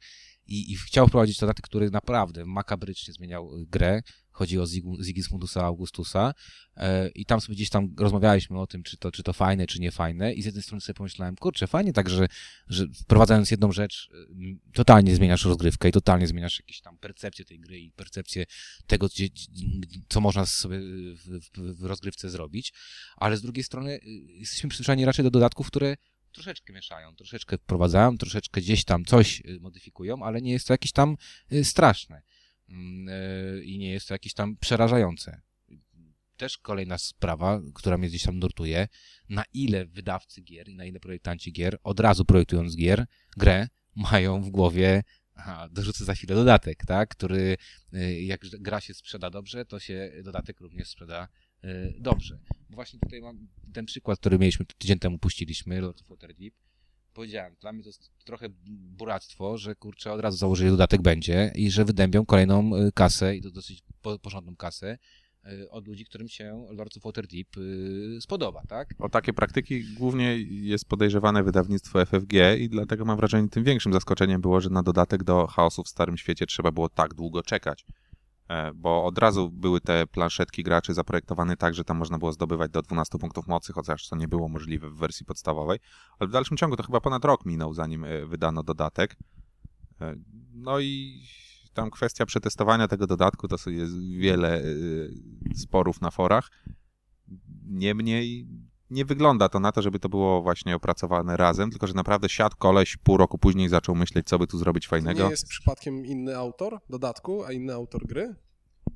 i, 0.50 0.72
i 0.72 0.76
chciał 0.76 1.08
wprowadzić 1.08 1.38
dodatek, 1.38 1.64
który 1.64 1.90
naprawdę 1.90 2.46
makabrycznie 2.46 3.14
zmieniał 3.14 3.56
y, 3.56 3.66
grę. 3.66 4.02
Chodzi 4.30 4.58
o 4.58 4.66
Zig- 4.66 5.04
Sigismundusa 5.04 5.64
Augustusa. 5.64 6.34
E, 6.76 7.08
i 7.08 7.24
tam 7.26 7.40
sobie 7.40 7.54
gdzieś 7.54 7.70
tam 7.70 7.94
rozmawialiśmy 7.98 8.60
o 8.60 8.66
tym, 8.66 8.82
czy 8.82 8.96
to, 8.96 9.12
czy 9.12 9.22
to 9.22 9.32
fajne, 9.32 9.66
czy 9.66 9.80
nie 9.80 9.90
fajne 9.90 10.32
i 10.32 10.42
z 10.42 10.44
jednej 10.44 10.62
strony 10.62 10.80
sobie 10.80 10.94
pomyślałem, 10.94 11.36
kurczę, 11.36 11.66
fajnie 11.66 11.92
tak, 11.92 12.08
że, 12.08 12.26
że 12.66 12.86
wprowadzając 13.02 13.50
jedną 13.50 13.72
rzecz, 13.72 14.10
y, 14.12 14.72
totalnie 14.72 15.16
zmieniasz 15.16 15.44
rozgrywkę 15.44 15.88
i 15.88 15.92
totalnie 15.92 16.26
zmieniasz 16.26 16.60
jakieś 16.60 16.80
tam 16.80 16.98
percepcję 16.98 17.44
tej 17.44 17.60
gry 17.60 17.80
i 17.80 17.92
percepcję 17.92 18.44
tego, 18.86 19.08
co 20.08 20.20
można 20.20 20.46
sobie 20.46 20.80
w, 20.80 21.40
w, 21.40 21.78
w 21.80 21.84
rozgrywce 21.84 22.30
zrobić, 22.30 22.72
ale 23.16 23.36
z 23.36 23.42
drugiej 23.42 23.64
strony 23.64 23.94
y, 23.94 24.00
jesteśmy 24.28 24.70
przyzwyczajeni 24.70 25.04
raczej 25.04 25.22
do 25.22 25.30
dodatków, 25.30 25.66
które 25.66 25.96
troszeczkę 26.32 26.72
mieszają, 26.72 27.16
troszeczkę 27.16 27.58
wprowadzają, 27.58 28.18
troszeczkę 28.18 28.60
gdzieś 28.60 28.84
tam 28.84 29.04
coś 29.04 29.40
y, 29.40 29.60
modyfikują, 29.60 30.22
ale 30.22 30.42
nie 30.42 30.52
jest 30.52 30.66
to 30.66 30.74
jakieś 30.74 30.92
tam 30.92 31.16
y, 31.52 31.64
straszne 31.64 32.22
Mm, 32.70 33.08
y, 33.08 33.64
i 33.64 33.78
nie 33.78 33.90
jest 33.90 34.08
to 34.08 34.14
jakieś 34.14 34.34
tam 34.34 34.56
przerażające. 34.56 35.40
Też 36.36 36.58
kolejna 36.58 36.98
sprawa, 36.98 37.60
która 37.74 37.98
mnie 37.98 38.08
gdzieś 38.08 38.22
tam 38.22 38.38
nurtuje, 38.38 38.88
na 39.28 39.44
ile 39.54 39.86
wydawcy 39.86 40.42
gier 40.42 40.68
i 40.68 40.74
na 40.74 40.84
ile 40.84 41.00
projektanci 41.00 41.52
gier, 41.52 41.78
od 41.82 42.00
razu 42.00 42.24
projektując 42.24 42.76
gier, 42.76 43.06
grę, 43.36 43.68
mają 43.96 44.42
w 44.42 44.50
głowie 44.50 45.02
Aha, 45.34 45.68
dorzucę 45.72 46.04
za 46.04 46.14
chwilę 46.14 46.34
dodatek, 46.34 46.86
tak? 46.86 47.08
Który 47.08 47.56
jak 48.20 48.40
gra 48.40 48.80
się 48.80 48.94
sprzeda 48.94 49.30
dobrze, 49.30 49.64
to 49.64 49.80
się 49.80 50.12
dodatek 50.24 50.60
również 50.60 50.88
sprzeda 50.88 51.28
y, 51.64 51.94
dobrze. 51.98 52.38
Właśnie 52.70 53.00
tutaj 53.00 53.20
mam 53.20 53.48
ten 53.72 53.86
przykład, 53.86 54.18
który 54.18 54.38
mieliśmy 54.38 54.66
tydzień 54.78 54.98
temu, 54.98 55.18
puściliśmy, 55.18 55.80
Lord 55.80 56.00
of 56.00 56.08
Waterdeep. 56.08 56.54
Powiedziałem, 57.14 57.56
dla 57.60 57.72
mnie 57.72 57.82
to 57.82 57.88
jest 57.88 58.10
trochę 58.24 58.48
buractwo, 58.68 59.58
że 59.58 59.74
kurczę, 59.74 60.12
od 60.12 60.20
razu 60.20 60.36
założyli 60.36 60.70
dodatek 60.70 61.02
będzie 61.02 61.52
i 61.54 61.70
że 61.70 61.84
wydębią 61.84 62.26
kolejną 62.26 62.76
y, 62.76 62.92
kasę 62.92 63.36
i 63.36 63.42
to 63.42 63.50
dosyć 63.50 63.82
po, 64.02 64.18
porządną 64.18 64.56
kasę 64.56 64.98
y, 65.46 65.70
od 65.70 65.86
ludzi, 65.86 66.04
którym 66.04 66.28
się 66.28 66.66
Lord 66.70 66.96
of 66.96 67.02
Waterdeep 67.02 67.48
spodoba, 68.20 68.62
tak? 68.68 68.94
o 68.98 69.08
takie 69.08 69.32
praktyki 69.32 69.84
głównie 69.94 70.36
jest 70.38 70.84
podejrzewane 70.84 71.42
wydawnictwo 71.42 72.06
FFG 72.06 72.32
i 72.58 72.68
dlatego 72.68 73.04
mam 73.04 73.16
wrażenie, 73.16 73.48
tym 73.48 73.64
większym 73.64 73.92
zaskoczeniem 73.92 74.40
było, 74.40 74.60
że 74.60 74.70
na 74.70 74.82
dodatek 74.82 75.24
do 75.24 75.46
chaosu 75.46 75.82
w 75.82 75.88
Starym 75.88 76.18
Świecie 76.18 76.46
trzeba 76.46 76.72
było 76.72 76.88
tak 76.88 77.14
długo 77.14 77.42
czekać. 77.42 77.84
E, 78.50 78.72
Bo 78.74 79.04
od 79.04 79.18
razu 79.18 79.50
były 79.50 79.80
te 79.80 80.06
planszetki 80.06 80.62
graczy 80.62 80.94
zaprojektowane 80.94 81.56
tak, 81.56 81.74
że 81.74 81.84
tam 81.84 81.96
można 81.96 82.18
było 82.18 82.32
zdobywać 82.32 82.70
do 82.70 82.82
12 82.82 83.18
punktów 83.18 83.46
mocy, 83.46 83.72
chociaż 83.72 84.08
to 84.08 84.16
nie 84.16 84.28
było 84.28 84.48
możliwe 84.48 84.90
w 84.90 84.96
wersji 84.96 85.26
podstawowej. 85.26 85.78
Ale 86.18 86.28
w 86.28 86.32
dalszym 86.32 86.56
ciągu 86.56 86.76
to 86.76 86.82
chyba 86.82 87.00
ponad 87.00 87.24
rok 87.24 87.46
minął, 87.46 87.74
zanim 87.74 88.04
e, 88.04 88.26
wydano 88.26 88.62
dodatek. 88.62 89.16
E, 90.00 90.14
No 90.54 90.80
i 90.80 91.22
tam 91.74 91.90
kwestia 91.90 92.26
przetestowania 92.26 92.88
tego 92.88 93.06
dodatku, 93.06 93.48
to 93.48 93.70
jest 93.70 93.98
wiele 93.98 94.62
sporów 95.54 96.00
na 96.00 96.10
forach. 96.10 96.50
Niemniej 97.64 98.46
nie 98.90 99.04
wygląda 99.04 99.48
to 99.48 99.60
na 99.60 99.72
to, 99.72 99.82
żeby 99.82 99.98
to 99.98 100.08
było 100.08 100.42
właśnie 100.42 100.76
opracowane 100.76 101.36
razem, 101.36 101.70
tylko 101.70 101.86
że 101.86 101.94
naprawdę 101.94 102.28
siadł 102.28 102.56
koleś 102.58 102.96
pół 102.96 103.16
roku 103.16 103.38
później 103.38 103.68
zaczął 103.68 103.94
myśleć, 103.94 104.26
co 104.28 104.38
by 104.38 104.46
tu 104.46 104.58
zrobić 104.58 104.84
To 104.84 104.90
fajnego. 104.90 105.24
nie 105.24 105.30
jest 105.30 105.48
przypadkiem 105.48 106.06
inny 106.06 106.36
autor 106.36 106.78
dodatku, 106.90 107.44
a 107.44 107.52
inny 107.52 107.74
autor 107.74 108.06
gry? 108.06 108.34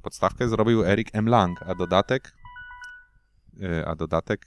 Podstawkę 0.02 0.48
zrobił 0.48 0.84
Eric 0.84 1.08
M. 1.12 1.28
Lang, 1.28 1.62
a 1.62 1.74
dodatek 1.74 2.34
yy, 3.56 3.86
a 3.86 3.94
dodatek 3.94 4.46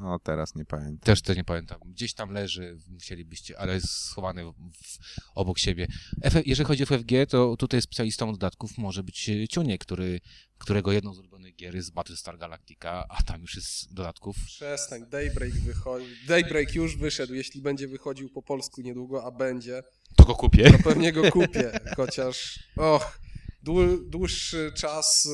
no 0.00 0.18
teraz 0.18 0.54
nie 0.54 0.64
pamiętam. 0.64 0.98
Też 0.98 1.22
to 1.22 1.34
nie 1.34 1.44
pamiętam. 1.44 1.78
Gdzieś 1.86 2.14
tam 2.14 2.30
leży, 2.30 2.78
musielibyście, 2.88 3.58
ale 3.58 3.74
jest 3.74 3.88
schowany 3.92 4.44
w, 4.44 4.52
w, 4.52 4.98
obok 5.34 5.58
siebie. 5.58 5.86
F, 6.22 6.34
jeżeli 6.46 6.66
chodzi 6.66 6.82
o 6.82 6.86
FFG, 6.86 7.26
to 7.28 7.56
tutaj 7.56 7.82
specjalistą 7.82 8.32
dodatków 8.32 8.78
może 8.78 9.02
być 9.02 9.28
e, 9.28 9.48
Ciunie, 9.48 9.78
który, 9.78 10.20
którego 10.58 10.92
jedną 10.92 11.14
z 11.14 11.18
ulubionych 11.18 11.56
gier 11.56 11.74
jest 11.74 11.92
Battlestar 11.92 12.38
Galactica, 12.38 13.04
a 13.08 13.22
tam 13.22 13.40
już 13.40 13.56
jest 13.56 13.94
dodatków. 13.94 14.36
Przestań, 14.46 15.06
Daybreak 15.10 15.52
wychodzi. 15.52 16.06
Daybreak 16.28 16.74
już 16.74 16.96
wyszedł, 16.96 17.34
jeśli 17.34 17.62
będzie 17.62 17.88
wychodził 17.88 18.28
po 18.30 18.42
polsku 18.42 18.80
niedługo, 18.80 19.24
a 19.24 19.30
będzie, 19.30 19.82
To 20.16 20.24
go 20.24 20.34
kupię. 20.34 20.70
to 20.70 20.78
pewnie 20.78 21.12
go 21.12 21.30
kupię. 21.32 21.72
Chociaż, 21.96 22.58
och, 22.76 23.20
dłu- 23.64 24.08
dłuższy 24.10 24.72
czas 24.76 25.26
y, 25.26 25.30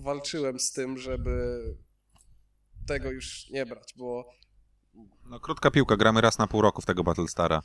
walczyłem 0.00 0.60
z 0.60 0.72
tym, 0.72 0.98
żeby 0.98 1.62
tego 2.86 3.10
już 3.10 3.50
nie 3.50 3.66
brać, 3.66 3.94
bo 3.96 4.24
No 5.26 5.40
krótka 5.40 5.70
piłka, 5.70 5.96
gramy 5.96 6.20
raz 6.20 6.38
na 6.38 6.46
pół 6.46 6.62
roku 6.62 6.82
w 6.82 6.86
tego 6.86 7.04
Battlestara. 7.04 7.62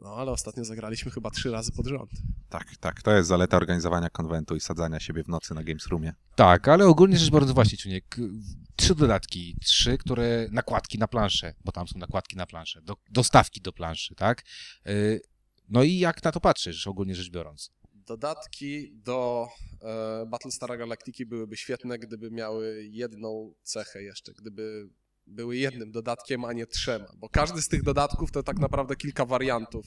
no 0.00 0.14
ale 0.16 0.30
ostatnio 0.30 0.64
zagraliśmy 0.64 1.10
chyba 1.10 1.30
trzy 1.30 1.50
razy 1.50 1.72
pod 1.72 1.86
rząd. 1.86 2.10
Tak, 2.48 2.76
tak, 2.76 3.02
to 3.02 3.10
jest 3.12 3.28
zaleta 3.28 3.56
organizowania 3.56 4.10
konwentu 4.10 4.56
i 4.56 4.60
sadzania 4.60 5.00
siebie 5.00 5.24
w 5.24 5.28
nocy 5.28 5.54
na 5.54 5.62
Games 5.64 5.86
Roomie. 5.86 6.12
Tak, 6.36 6.68
ale 6.68 6.86
ogólnie 6.86 7.18
rzecz 7.18 7.30
biorąc 7.30 7.52
właśnie, 7.52 7.78
Ciuniek, 7.78 8.16
trzy 8.76 8.94
dodatki, 8.94 9.56
trzy, 9.64 9.98
które, 9.98 10.48
nakładki 10.50 10.98
na 10.98 11.08
planszę, 11.08 11.54
bo 11.64 11.72
tam 11.72 11.88
są 11.88 11.98
nakładki 11.98 12.36
na 12.36 12.46
planszę, 12.46 12.82
do, 12.82 12.96
dostawki 13.10 13.60
do 13.60 13.72
planszy, 13.72 14.14
tak? 14.14 14.44
Y, 14.86 15.20
No 15.68 15.82
i 15.82 15.98
jak 15.98 16.24
na 16.24 16.32
to 16.32 16.40
patrzysz, 16.40 16.86
ogólnie 16.86 17.14
rzecz 17.14 17.30
biorąc? 17.30 17.70
Dodatki 18.06 18.92
do 18.94 19.48
e, 19.82 20.26
Battlestara 20.26 20.76
Galactiki 20.76 21.26
byłyby 21.26 21.56
świetne, 21.56 21.98
gdyby 21.98 22.30
miały 22.30 22.84
jedną 22.84 23.54
cechę 23.62 24.02
jeszcze, 24.02 24.32
gdyby 24.32 24.88
były 25.26 25.56
jednym 25.56 25.92
dodatkiem, 25.92 26.44
a 26.44 26.52
nie 26.52 26.66
trzema, 26.66 27.08
bo 27.16 27.28
każdy 27.28 27.62
z 27.62 27.68
tych 27.68 27.82
dodatków 27.82 28.30
to 28.30 28.42
tak 28.42 28.58
naprawdę 28.58 28.96
kilka 28.96 29.24
wariantów, 29.24 29.86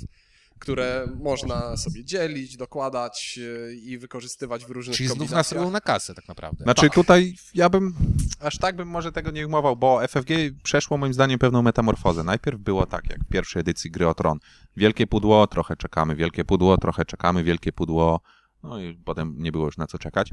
które 0.60 1.08
można 1.20 1.78
sobie 1.78 2.06
dzielić, 2.06 2.58
dokładać 2.58 3.40
e, 3.70 3.74
i 3.74 3.98
wykorzystywać 3.98 4.66
w 4.66 4.70
różnych 4.70 4.98
Czyli 4.98 5.10
znów 5.10 5.32
następują 5.32 5.72
na 5.72 5.82
kasę 5.82 6.14
tak 6.14 6.28
naprawdę. 6.28 6.64
Znaczy 6.64 6.90
tutaj 6.90 7.36
ja 7.54 7.70
bym, 7.70 7.94
aż 8.40 8.58
tak 8.58 8.76
bym 8.76 8.88
może 8.88 9.12
tego 9.12 9.32
nie 9.32 9.48
umował, 9.48 9.76
bo 9.76 10.08
FFG 10.08 10.30
przeszło 10.64 10.98
moim 10.98 11.14
zdaniem 11.14 11.40
pewną 11.40 11.62
metamorfozę. 11.62 12.24
Najpierw 12.24 12.60
było 12.60 12.86
tak, 12.86 13.10
jak 13.10 13.20
w 13.20 13.28
pierwszej 13.28 13.60
edycji 13.60 13.92
Gry 13.92 14.08
o 14.08 14.14
Tron. 14.14 14.40
Wielkie 14.78 15.08
pudło, 15.08 15.48
trochę 15.48 15.76
czekamy, 15.76 16.16
wielkie 16.16 16.46
pudło, 16.46 16.78
trochę 16.78 17.06
czekamy, 17.06 17.44
wielkie 17.44 17.72
pudło, 17.72 18.22
no 18.64 18.80
i 18.80 18.94
potem 19.06 19.36
nie 19.38 19.52
było 19.52 19.66
już 19.66 19.78
na 19.78 19.88
co 19.88 19.98
czekać. 19.98 20.32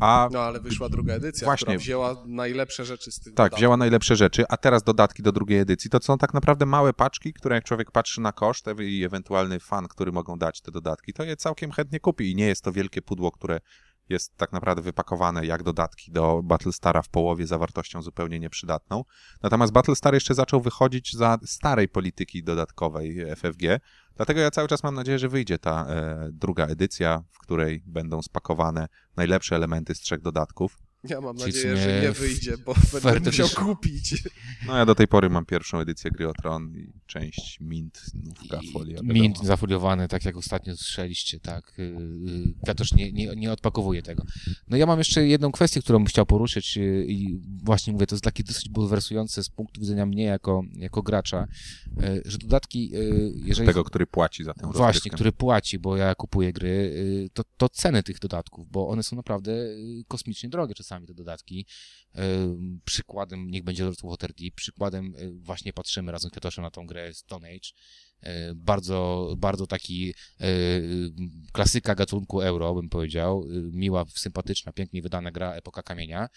A 0.00 0.28
No 0.32 0.40
ale 0.40 0.60
wyszła 0.60 0.88
druga 0.88 1.14
edycja, 1.14 1.44
Właśnie. 1.44 1.64
która 1.66 1.78
wzięła 1.78 2.16
najlepsze 2.26 2.84
rzeczy 2.84 3.12
z 3.12 3.14
tych 3.20 3.24
Tak, 3.24 3.36
dodatków. 3.36 3.58
wzięła 3.58 3.76
najlepsze 3.76 4.16
rzeczy, 4.16 4.44
a 4.48 4.56
teraz 4.56 4.82
dodatki 4.82 5.22
do 5.22 5.32
drugiej 5.32 5.58
edycji. 5.58 5.90
To 5.90 5.98
są 6.02 6.18
tak 6.18 6.34
naprawdę 6.34 6.66
małe 6.66 6.92
paczki, 6.92 7.32
które 7.32 7.54
jak 7.54 7.64
człowiek 7.64 7.90
patrzy 7.90 8.20
na 8.20 8.32
koszt 8.32 8.66
i 8.80 9.04
ewentualny 9.04 9.60
fan, 9.60 9.88
który 9.88 10.12
mogą 10.12 10.38
dać 10.38 10.60
te 10.60 10.70
dodatki, 10.72 11.12
to 11.12 11.24
je 11.24 11.36
całkiem 11.36 11.70
chętnie 11.72 12.00
kupi 12.00 12.30
i 12.30 12.34
nie 12.36 12.46
jest 12.46 12.64
to 12.64 12.72
wielkie 12.72 13.02
pudło, 13.02 13.32
które 13.32 13.60
jest 14.08 14.36
tak 14.36 14.52
naprawdę 14.52 14.82
wypakowane 14.82 15.46
jak 15.46 15.62
dodatki 15.62 16.12
do 16.12 16.40
Battlestara 16.44 17.02
w 17.02 17.08
połowie 17.08 17.46
zawartością 17.46 18.02
zupełnie 18.02 18.40
nieprzydatną. 18.40 19.04
Natomiast 19.42 19.72
Battlestar 19.72 20.14
jeszcze 20.14 20.34
zaczął 20.34 20.60
wychodzić 20.60 21.16
za 21.16 21.38
starej 21.44 21.88
polityki 21.88 22.44
dodatkowej 22.44 23.36
FFG, 23.36 23.80
dlatego 24.16 24.40
ja 24.40 24.50
cały 24.50 24.68
czas 24.68 24.82
mam 24.82 24.94
nadzieję, 24.94 25.18
że 25.18 25.28
wyjdzie 25.28 25.58
ta 25.58 25.86
e, 25.86 26.28
druga 26.32 26.66
edycja, 26.66 27.24
w 27.30 27.38
której 27.38 27.82
będą 27.86 28.22
spakowane 28.22 28.88
najlepsze 29.16 29.56
elementy 29.56 29.94
z 29.94 30.00
trzech 30.00 30.20
dodatków. 30.20 30.78
Ja 31.08 31.20
mam 31.20 31.36
Czyli 31.36 31.46
nadzieję, 31.46 31.76
że 31.76 32.02
nie 32.02 32.12
wyjdzie, 32.12 32.58
bo 32.58 32.74
będę 33.02 33.30
musiał 33.30 33.48
kupić. 33.48 34.22
No 34.66 34.76
ja 34.76 34.86
do 34.86 34.94
tej 34.94 35.08
pory 35.08 35.30
mam 35.30 35.46
pierwszą 35.46 35.78
edycję 35.78 36.10
gry 36.10 36.28
o 36.28 36.32
Tron 36.32 36.76
i 36.76 36.92
część 37.06 37.60
mint, 37.60 38.00
nówka, 38.14 38.60
folia. 38.72 38.94
wiadomo. 38.94 39.12
Mint 39.12 39.44
zafoliowany, 39.44 40.08
tak 40.08 40.24
jak 40.24 40.36
ostatnio 40.36 40.76
słyszeliście, 40.76 41.40
tak. 41.40 41.72
Yy, 41.78 41.84
yy, 41.84 42.54
Kwiatosz 42.62 42.92
nie, 42.92 43.12
nie, 43.12 43.36
nie 43.36 43.52
odpakowuje 43.52 44.02
tego. 44.02 44.24
No 44.68 44.76
ja 44.76 44.86
mam 44.86 44.98
jeszcze 44.98 45.26
jedną 45.26 45.52
kwestię, 45.52 45.80
którą 45.80 45.98
bym 45.98 46.06
chciał 46.06 46.26
poruszyć 46.26 46.76
yy, 46.76 47.06
i 47.08 47.40
właśnie 47.64 47.92
mówię, 47.92 48.06
to 48.06 48.14
jest 48.14 48.24
takie 48.24 48.44
dosyć 48.44 48.68
bulwersujące 48.68 49.44
z 49.44 49.48
punktu 49.48 49.80
widzenia 49.80 50.06
mnie 50.06 50.24
jako, 50.24 50.62
jako 50.76 51.02
gracza, 51.02 51.46
że 52.24 52.38
dodatki, 52.38 52.92
jeżeli... 53.34 53.66
Tego, 53.66 53.84
który 53.84 54.06
płaci 54.06 54.44
za 54.44 54.54
tę 54.54 54.66
Właśnie, 54.66 54.86
rozgrywkę. 54.86 55.14
który 55.16 55.32
płaci, 55.32 55.78
bo 55.78 55.96
ja 55.96 56.14
kupuję 56.14 56.52
gry, 56.52 56.94
to, 57.32 57.42
to 57.56 57.68
ceny 57.68 58.02
tych 58.02 58.18
dodatków, 58.18 58.70
bo 58.70 58.88
one 58.88 59.02
są 59.02 59.16
naprawdę 59.16 59.52
kosmicznie 60.08 60.48
drogie 60.48 60.74
czasami 60.74 60.93
te 61.06 61.14
dodatki. 61.14 61.66
Przykładem 62.84 63.50
niech 63.50 63.64
będzie 63.64 63.84
Lord 63.84 64.02
Waterdeep, 64.02 64.54
przykładem 64.54 65.14
yy, 65.18 65.32
właśnie 65.40 65.72
patrzymy 65.72 66.12
razem 66.12 66.28
z 66.28 66.32
Kwiatoszem 66.32 66.62
na 66.64 66.70
tą 66.70 66.86
grę 66.86 67.14
Stone 67.14 67.48
Age. 67.48 67.68
Yy, 68.22 68.54
Bardzo, 68.54 69.28
bardzo 69.38 69.66
taki 69.66 70.06
yy, 70.06 70.14
klasyka 71.52 71.94
gatunku 71.94 72.40
euro, 72.40 72.74
bym 72.74 72.88
powiedział. 72.88 73.44
Miła, 73.72 74.04
sympatyczna, 74.14 74.72
pięknie 74.72 75.02
wydana 75.02 75.30
gra 75.32 75.54
Epoka 75.54 75.82
Kamienia. 75.82 76.28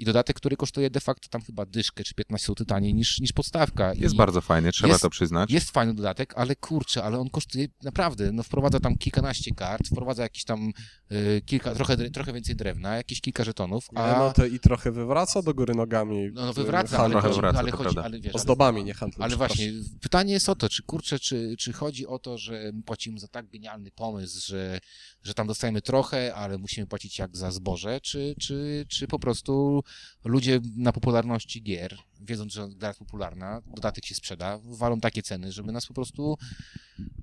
I 0.00 0.04
dodatek, 0.04 0.36
który 0.36 0.56
kosztuje 0.56 0.90
de 0.90 1.00
facto 1.00 1.28
tam 1.28 1.42
chyba 1.42 1.66
dyszkę 1.66 2.04
czy 2.04 2.14
15 2.14 2.46
zł 2.46 2.66
taniej 2.66 2.94
niż, 2.94 3.20
niż 3.20 3.32
podstawka. 3.32 3.92
Jest 3.94 4.14
I 4.14 4.18
bardzo 4.18 4.40
fajny, 4.40 4.72
trzeba 4.72 4.88
jest- 4.88 5.02
to 5.02 5.10
przyznać. 5.10 5.50
jest 5.50 5.70
fajny 5.70 5.94
dodatek, 5.94 6.32
ale 6.36 6.56
kurczę, 6.56 7.02
ale 7.04 7.18
on 7.18 7.30
kosztuje 7.30 7.68
naprawdę, 7.82 8.32
no 8.32 8.42
wprowadza 8.42 8.80
tam 8.80 8.98
kilkanaście 8.98 9.54
kart, 9.54 9.86
wprowadza 9.88 10.22
jakieś 10.22 10.44
tam 10.44 10.72
y, 11.12 11.42
kilka, 11.46 11.74
trochę, 11.74 12.10
trochę 12.10 12.32
więcej 12.32 12.56
drewna, 12.56 12.96
jakieś 12.96 13.20
kilka 13.20 13.44
żetonów, 13.44 13.86
a 13.94 14.00
Ale 14.00 14.18
no 14.18 14.32
to 14.32 14.46
i 14.46 14.58
trochę 14.58 14.92
wywraca 14.92 15.42
do 15.42 15.54
góry 15.54 15.74
nogami. 15.74 16.30
no, 16.32 16.44
no 16.44 16.50
y, 16.50 16.54
wywraca, 16.54 16.98
ale 16.98 17.14
chodzi, 17.20 17.34
wywraca, 17.34 17.58
ale, 17.58 17.70
chodzi 17.70 17.98
ale 17.98 18.20
wiesz, 18.20 18.34
Ozdobami, 18.34 18.84
nie 18.84 18.94
handlu. 18.94 19.22
ale 19.24 19.36
właśnie, 19.36 19.72
pytanie 20.00 20.32
jest 20.32 20.48
o 20.48 20.54
to, 20.54 20.68
czy 20.68 20.82
kurczę, 20.82 21.18
czy, 21.18 21.54
czy 21.58 21.72
chodzi 21.72 22.06
o 22.06 22.18
to, 22.18 22.38
że 22.38 22.70
my 22.74 22.82
płacimy 22.82 23.18
za 23.20 23.28
tak 23.28 23.48
genialny 23.48 23.90
pomysł, 23.90 24.40
że, 24.46 24.80
że 25.22 25.34
tam 25.34 25.46
dostajemy 25.46 25.82
trochę, 25.82 26.34
ale 26.34 26.58
musimy 26.58 26.86
płacić 26.86 27.18
jak 27.18 27.36
za 27.36 27.50
zboże, 27.50 28.00
czy, 28.00 28.34
czy, 28.40 28.86
czy 28.88 29.06
po 29.06 29.18
prostu 29.18 29.82
ludzie 30.24 30.60
na 30.76 30.92
popularności 30.92 31.62
gier, 31.62 31.96
wiedząc, 32.22 32.52
że 32.52 32.68
gra 32.68 32.88
jest 32.88 32.98
popularna, 32.98 33.62
dodatek 33.66 34.04
się 34.06 34.14
sprzeda, 34.14 34.58
walą 34.64 35.00
takie 35.00 35.22
ceny, 35.22 35.52
żeby 35.52 35.72
nas 35.72 35.86
po 35.86 35.94
prostu, 35.94 36.38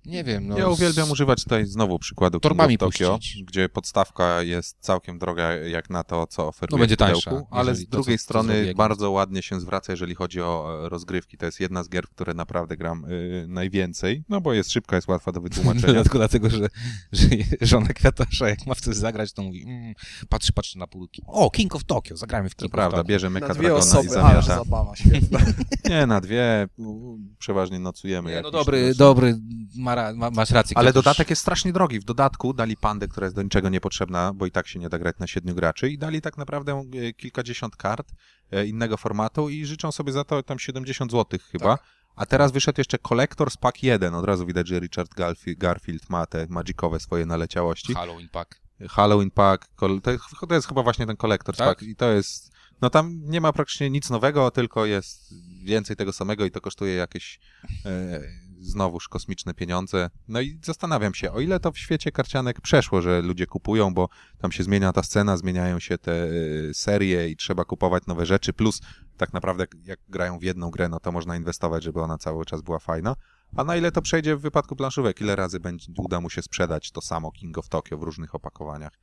nie 0.05 0.23
wiem, 0.23 0.47
no... 0.47 0.57
ja 0.57 0.65
z- 0.65 0.73
uwielbiam 0.73 1.11
używać 1.11 1.43
tutaj 1.43 1.65
znowu 1.65 1.99
przykładu 1.99 2.39
King 2.39 2.43
torbami 2.43 2.75
of 2.75 2.79
Tokyo, 2.79 3.15
puścić. 3.17 3.43
gdzie 3.43 3.69
podstawka 3.69 4.41
jest 4.41 4.77
całkiem 4.79 5.19
droga 5.19 5.53
jak 5.53 5.89
na 5.89 6.03
to, 6.03 6.27
co 6.27 6.47
oferuje 6.47 6.71
No, 6.77 6.77
będzie 6.79 6.97
pudełku, 6.97 7.21
tańsza, 7.29 7.45
ale 7.51 7.75
z 7.75 7.85
to, 7.85 7.91
drugiej 7.91 8.17
co- 8.17 8.21
co 8.21 8.23
strony 8.23 8.65
jak 8.65 8.77
bardzo 8.77 9.11
ładnie 9.11 9.41
się 9.41 9.59
zwraca, 9.59 9.93
jeżeli 9.93 10.15
chodzi 10.15 10.41
o 10.41 10.79
e, 10.85 10.89
rozgrywki. 10.89 11.37
To 11.37 11.45
jest 11.45 11.59
jedna 11.59 11.83
z 11.83 11.89
gier, 11.89 12.07
w 12.07 12.09
które 12.09 12.33
naprawdę 12.33 12.77
gram 12.77 13.05
y, 13.05 13.45
najwięcej, 13.47 14.23
no 14.29 14.41
bo 14.41 14.53
jest 14.53 14.71
szybka, 14.71 14.95
jest 14.95 15.07
łatwa 15.07 15.31
do 15.31 15.41
wytłumaczenia. 15.41 16.03
Tylko 16.03 16.17
dlatego, 16.17 16.49
że, 16.49 16.67
że 17.11 17.27
żona 17.61 17.87
kwiatarza, 17.87 18.49
jak 18.49 18.65
ma 18.67 18.73
w 18.75 18.81
coś 18.81 18.95
zagrać, 18.95 19.33
to 19.33 19.41
mówi, 19.43 19.63
mm, 19.63 19.93
patrzy, 20.29 20.53
patrzy 20.53 20.77
na 20.77 20.87
półki. 20.87 21.21
O, 21.27 21.49
King 21.49 21.75
of 21.75 21.83
Tokyo, 21.83 22.17
zagramy 22.17 22.49
w 22.49 22.55
To 22.55 22.61
King 22.61 22.71
prawda, 22.71 22.97
of 22.97 23.01
Tokyo. 23.01 23.09
bierze 23.09 23.27
Na 23.27 23.39
Mecha 23.39 23.53
dwie 23.53 23.61
Dragona 23.63 23.77
i 23.85 23.87
osoby, 23.89 24.09
zamiata. 24.09 24.63
Świetna. 24.95 25.39
Nie, 25.89 26.05
na 26.05 26.21
dwie, 26.21 26.67
u, 26.77 27.17
przeważnie 27.39 27.79
nocujemy. 27.79 28.31
Nie, 28.31 28.41
no 28.41 28.51
dobry, 28.51 28.81
wiesz. 28.81 28.97
dobry, 28.97 29.39
ma, 29.77 29.95
ra- 29.95 30.13
ma, 30.13 30.29
masz 30.31 30.51
rację. 30.51 30.77
Ale 30.77 30.93
dodatek 30.93 31.29
jest 31.29 31.41
strasznie 31.41 31.73
drogi. 31.73 31.99
W 31.99 32.03
dodatku 32.03 32.53
dali 32.53 32.77
pandę, 32.77 33.07
która 33.07 33.25
jest 33.25 33.35
do 33.35 33.41
niczego 33.43 33.69
niepotrzebna, 33.69 34.33
bo 34.33 34.45
i 34.45 34.51
tak 34.51 34.67
się 34.67 34.79
nie 34.79 34.89
da 34.89 34.99
grać 34.99 35.15
na 35.19 35.27
siedmiu 35.27 35.55
graczy 35.55 35.89
i 35.89 35.97
dali 35.97 36.21
tak 36.21 36.37
naprawdę 36.37 36.83
e, 37.09 37.13
kilkadziesiąt 37.13 37.75
kart 37.75 38.11
e, 38.51 38.65
innego 38.65 38.97
formatu 38.97 39.49
i 39.49 39.65
życzą 39.65 39.91
sobie 39.91 40.11
za 40.11 40.23
to 40.23 40.43
tam 40.43 40.59
70 40.59 41.11
zł 41.11 41.39
chyba. 41.51 41.77
A 42.15 42.25
teraz 42.25 42.51
wyszedł 42.51 42.79
jeszcze 42.79 42.97
Collector's 42.97 43.57
Pack 43.59 43.83
1. 43.83 44.15
Od 44.15 44.25
razu 44.25 44.45
widać, 44.45 44.67
że 44.67 44.79
Richard 44.79 45.11
Garfi- 45.15 45.57
Garfield 45.57 46.09
ma 46.09 46.25
te 46.25 46.47
magikowe 46.49 46.99
swoje 46.99 47.25
naleciałości. 47.25 47.93
Halloween 47.93 48.29
Pack. 48.29 48.61
Halloween 48.89 49.31
Pack, 49.31 49.75
kol- 49.75 50.01
to, 50.01 50.11
jest- 50.11 50.23
to 50.49 50.55
jest 50.55 50.67
chyba 50.67 50.83
właśnie 50.83 51.05
ten 51.05 51.15
Collector's 51.15 51.57
Tak? 51.57 51.67
Pack 51.67 51.81
i 51.83 51.95
to 51.95 52.11
jest, 52.11 52.51
no 52.81 52.89
tam 52.89 53.21
nie 53.23 53.41
ma 53.41 53.53
praktycznie 53.53 53.89
nic 53.89 54.09
nowego, 54.09 54.51
tylko 54.51 54.85
jest 54.85 55.33
więcej 55.63 55.95
tego 55.95 56.13
samego 56.13 56.45
i 56.45 56.51
to 56.51 56.61
kosztuje 56.61 56.95
jakieś 56.95 57.39
e, 57.85 58.21
znowuż 58.59 59.07
kosmiczne 59.07 59.53
pieniądze. 59.53 60.09
No 60.27 60.41
i 60.41 60.59
zastanawiam 60.63 61.13
się, 61.13 61.31
o 61.31 61.39
ile 61.39 61.59
to 61.59 61.71
w 61.71 61.77
świecie 61.77 62.11
karcianek 62.11 62.61
przeszło, 62.61 63.01
że 63.01 63.21
ludzie 63.21 63.45
kupują, 63.45 63.93
bo 63.93 64.09
tam 64.37 64.51
się 64.51 64.63
zmienia 64.63 64.93
ta 64.93 65.03
scena, 65.03 65.37
zmieniają 65.37 65.79
się 65.79 65.97
te 65.97 66.23
e, 66.23 66.29
serie 66.73 67.29
i 67.29 67.35
trzeba 67.35 67.65
kupować 67.65 68.05
nowe 68.07 68.25
rzeczy, 68.25 68.53
plus 68.53 68.81
tak 69.17 69.33
naprawdę 69.33 69.65
jak 69.83 69.99
grają 70.09 70.39
w 70.39 70.43
jedną 70.43 70.71
grę, 70.71 70.89
no 70.89 70.99
to 70.99 71.11
można 71.11 71.35
inwestować, 71.35 71.83
żeby 71.83 72.01
ona 72.01 72.17
cały 72.17 72.45
czas 72.45 72.61
była 72.61 72.79
fajna. 72.79 73.15
A 73.55 73.63
na 73.63 73.75
ile 73.75 73.91
to 73.91 74.01
przejdzie 74.01 74.35
w 74.35 74.41
wypadku 74.41 74.75
planszówek? 74.75 75.21
Ile 75.21 75.35
razy 75.35 75.59
będzie, 75.59 75.93
uda 75.97 76.21
mu 76.21 76.29
się 76.29 76.41
sprzedać 76.41 76.91
to 76.91 77.01
samo 77.01 77.31
King 77.31 77.57
of 77.57 77.69
Tokyo 77.69 77.97
w 77.97 78.03
różnych 78.03 78.35
opakowaniach? 78.35 78.93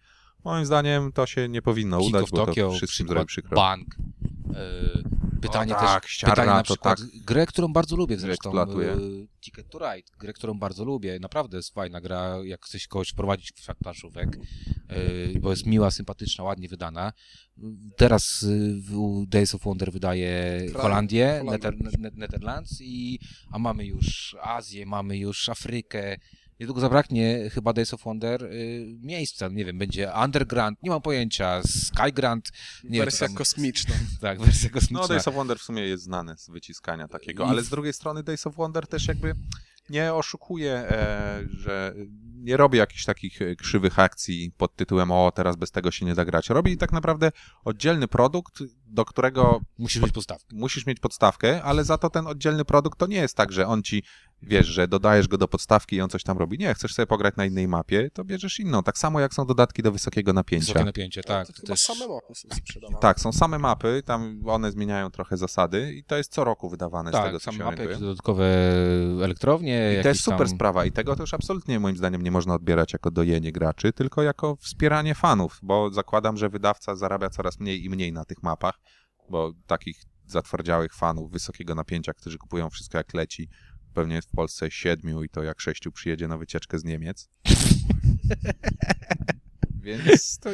Moim 0.44 0.66
zdaniem 0.66 1.12
to 1.12 1.26
się 1.26 1.48
nie 1.48 1.62
powinno 1.62 1.98
King 1.98 2.08
udać, 2.08 2.30
bo 2.30 2.46
Tokyo, 2.46 2.68
to 2.70 2.76
wszystkim 2.76 3.06
przykład 3.06 3.16
zrobi 3.16 3.26
przykro. 3.26 3.56
Bank. 3.56 3.96
E, 4.54 5.14
pytanie 5.40 5.76
O 5.76 5.80
też, 5.80 5.88
tak, 5.88 6.06
ściarna 6.06 6.34
pytanie 6.34 6.56
na 6.56 6.62
przykład, 6.62 6.98
tak 6.98 7.08
grę, 7.24 7.46
którą 7.46 7.72
bardzo 7.72 7.96
lubię 7.96 8.18
zresztą, 8.18 8.60
e, 8.60 8.96
Ticket 9.40 9.70
to 9.70 9.78
Ride, 9.78 10.08
grę, 10.18 10.32
którą 10.32 10.54
bardzo 10.54 10.84
lubię, 10.84 11.18
naprawdę 11.20 11.56
jest 11.56 11.74
fajna 11.74 12.00
gra, 12.00 12.38
jak 12.44 12.64
chcesz 12.64 12.88
kogoś 12.88 13.08
wprowadzić 13.08 13.52
w 13.52 13.60
świat 13.60 13.78
planszówek, 13.78 14.38
e, 14.88 15.38
bo 15.40 15.50
jest 15.50 15.66
miła, 15.66 15.90
sympatyczna, 15.90 16.44
ładnie 16.44 16.68
wydana. 16.68 17.12
Teraz 17.96 18.46
Days 19.26 19.54
of 19.54 19.62
Wonder 19.62 19.92
wydaje 19.92 20.60
Kraj- 20.68 20.82
Holandię, 20.82 21.26
Holandia. 21.38 21.52
Nether, 21.52 21.98
Ne- 21.98 22.10
Netherlands, 22.14 22.80
i, 22.80 23.18
a 23.50 23.58
mamy 23.58 23.86
już 23.86 24.36
Azję, 24.42 24.86
mamy 24.86 25.18
już 25.18 25.48
Afrykę, 25.48 26.16
Niedługo 26.60 26.80
zabraknie 26.80 27.50
chyba 27.50 27.72
Days 27.72 27.94
of 27.94 28.02
Wonder 28.04 28.44
y, 28.44 28.96
miejsca, 29.00 29.48
nie 29.48 29.64
wiem, 29.64 29.78
będzie 29.78 30.12
Underground, 30.24 30.82
nie 30.82 30.90
mam 30.90 31.02
pojęcia, 31.02 31.62
Skygrand, 31.62 32.50
nie 32.84 32.90
wiem, 32.90 33.04
Wersja 33.04 33.26
tam- 33.26 33.36
kosmiczna. 33.36 33.94
tak, 34.20 34.40
wersja 34.40 34.70
kosmiczna. 34.70 35.00
No 35.00 35.08
Days 35.08 35.28
of 35.28 35.34
Wonder 35.34 35.58
w 35.58 35.62
sumie 35.62 35.82
jest 35.82 36.02
znane 36.04 36.36
z 36.36 36.50
wyciskania 36.50 37.08
takiego, 37.08 37.44
I- 37.44 37.48
ale 37.48 37.62
z 37.62 37.68
drugiej 37.68 37.92
strony 37.92 38.22
Days 38.22 38.46
of 38.46 38.56
Wonder 38.56 38.86
też 38.86 39.08
jakby 39.08 39.34
nie 39.90 40.14
oszukuje, 40.14 40.72
e, 40.74 41.40
że 41.50 41.94
nie 42.34 42.56
robi 42.56 42.78
jakichś 42.78 43.04
takich 43.04 43.42
e, 43.42 43.56
krzywych 43.56 43.98
akcji 43.98 44.52
pod 44.56 44.76
tytułem 44.76 45.10
o, 45.10 45.32
teraz 45.34 45.56
bez 45.56 45.70
tego 45.70 45.90
się 45.90 46.06
nie 46.06 46.14
da 46.14 46.24
grać. 46.24 46.48
Robi 46.50 46.76
tak 46.76 46.92
naprawdę 46.92 47.32
oddzielny 47.64 48.08
produkt, 48.08 48.58
do 48.86 49.04
którego 49.04 49.60
Musisz 49.78 50.02
mieć 50.02 50.12
podstawkę. 50.12 50.56
musisz 50.56 50.86
mieć 50.86 51.00
podstawkę, 51.00 51.62
ale 51.62 51.84
za 51.84 51.98
to 51.98 52.10
ten 52.10 52.26
oddzielny 52.26 52.64
produkt 52.64 52.98
to 52.98 53.06
nie 53.06 53.16
jest 53.16 53.36
tak, 53.36 53.52
że 53.52 53.66
on 53.66 53.82
ci, 53.82 54.02
wiesz, 54.46 54.66
że 54.66 54.88
dodajesz 54.88 55.28
go 55.28 55.38
do 55.38 55.48
podstawki 55.48 55.96
i 55.96 56.00
on 56.00 56.08
coś 56.08 56.22
tam 56.22 56.38
robi. 56.38 56.58
Nie, 56.58 56.74
chcesz 56.74 56.94
sobie 56.94 57.06
pograć 57.06 57.36
na 57.36 57.44
innej 57.44 57.68
mapie, 57.68 58.10
to 58.12 58.24
bierzesz 58.24 58.60
inną. 58.60 58.82
Tak 58.82 58.98
samo 58.98 59.20
jak 59.20 59.34
są 59.34 59.46
dodatki 59.46 59.82
do 59.82 59.92
wysokiego 59.92 60.32
napięcia. 60.32 60.66
Wysokie 60.66 60.84
napięcie, 60.84 61.22
tak. 61.22 61.46
to 61.46 61.52
to 61.52 61.60
chyba 61.60 61.68
też- 61.68 61.80
same 61.80 62.08
mapy 62.08 62.34
są 62.34 62.48
sprzedawane. 62.56 62.98
Tak, 63.00 63.20
są 63.20 63.32
same 63.32 63.58
mapy, 63.58 64.02
tam 64.04 64.42
one 64.46 64.70
zmieniają 64.70 65.10
trochę 65.10 65.36
zasady 65.36 65.94
i 65.94 66.04
to 66.04 66.16
jest 66.16 66.32
co 66.32 66.44
roku 66.44 66.68
wydawane 66.68 67.10
z 67.10 67.12
tak, 67.12 67.24
tego, 67.24 67.40
co 67.40 67.44
same 67.44 67.58
się 67.58 67.64
mapy, 67.64 67.96
dodatkowe 68.00 68.44
elektrownie. 69.22 69.96
I 70.00 70.02
to 70.02 70.08
jest 70.08 70.20
super 70.20 70.46
tam... 70.46 70.56
sprawa 70.56 70.84
i 70.84 70.92
tego 70.92 71.16
też 71.16 71.34
absolutnie 71.34 71.80
moim 71.80 71.96
zdaniem 71.96 72.22
nie 72.22 72.30
można 72.30 72.54
odbierać 72.54 72.92
jako 72.92 73.10
dojenie 73.10 73.52
graczy, 73.52 73.92
tylko 73.92 74.22
jako 74.22 74.56
wspieranie 74.56 75.14
fanów, 75.14 75.58
bo 75.62 75.90
zakładam, 75.90 76.36
że 76.36 76.48
wydawca 76.48 76.96
zarabia 76.96 77.30
coraz 77.30 77.60
mniej 77.60 77.84
i 77.84 77.90
mniej 77.90 78.12
na 78.12 78.24
tych 78.24 78.42
mapach, 78.42 78.74
bo 79.30 79.52
takich 79.66 79.96
zatwardziałych 80.26 80.94
fanów 80.94 81.30
wysokiego 81.30 81.74
napięcia, 81.74 82.12
którzy 82.12 82.38
kupują 82.38 82.70
wszystko 82.70 82.98
jak 82.98 83.14
leci, 83.14 83.48
pewnie 83.94 84.22
w 84.22 84.26
Polsce 84.26 84.70
siedmiu 84.70 85.22
i 85.22 85.28
to 85.28 85.42
jak 85.42 85.60
sześciu 85.60 85.92
przyjedzie 85.92 86.28
na 86.28 86.38
wycieczkę 86.38 86.78
z 86.78 86.84
Niemiec. 86.84 87.28
Więc 89.84 90.38
to 90.38 90.50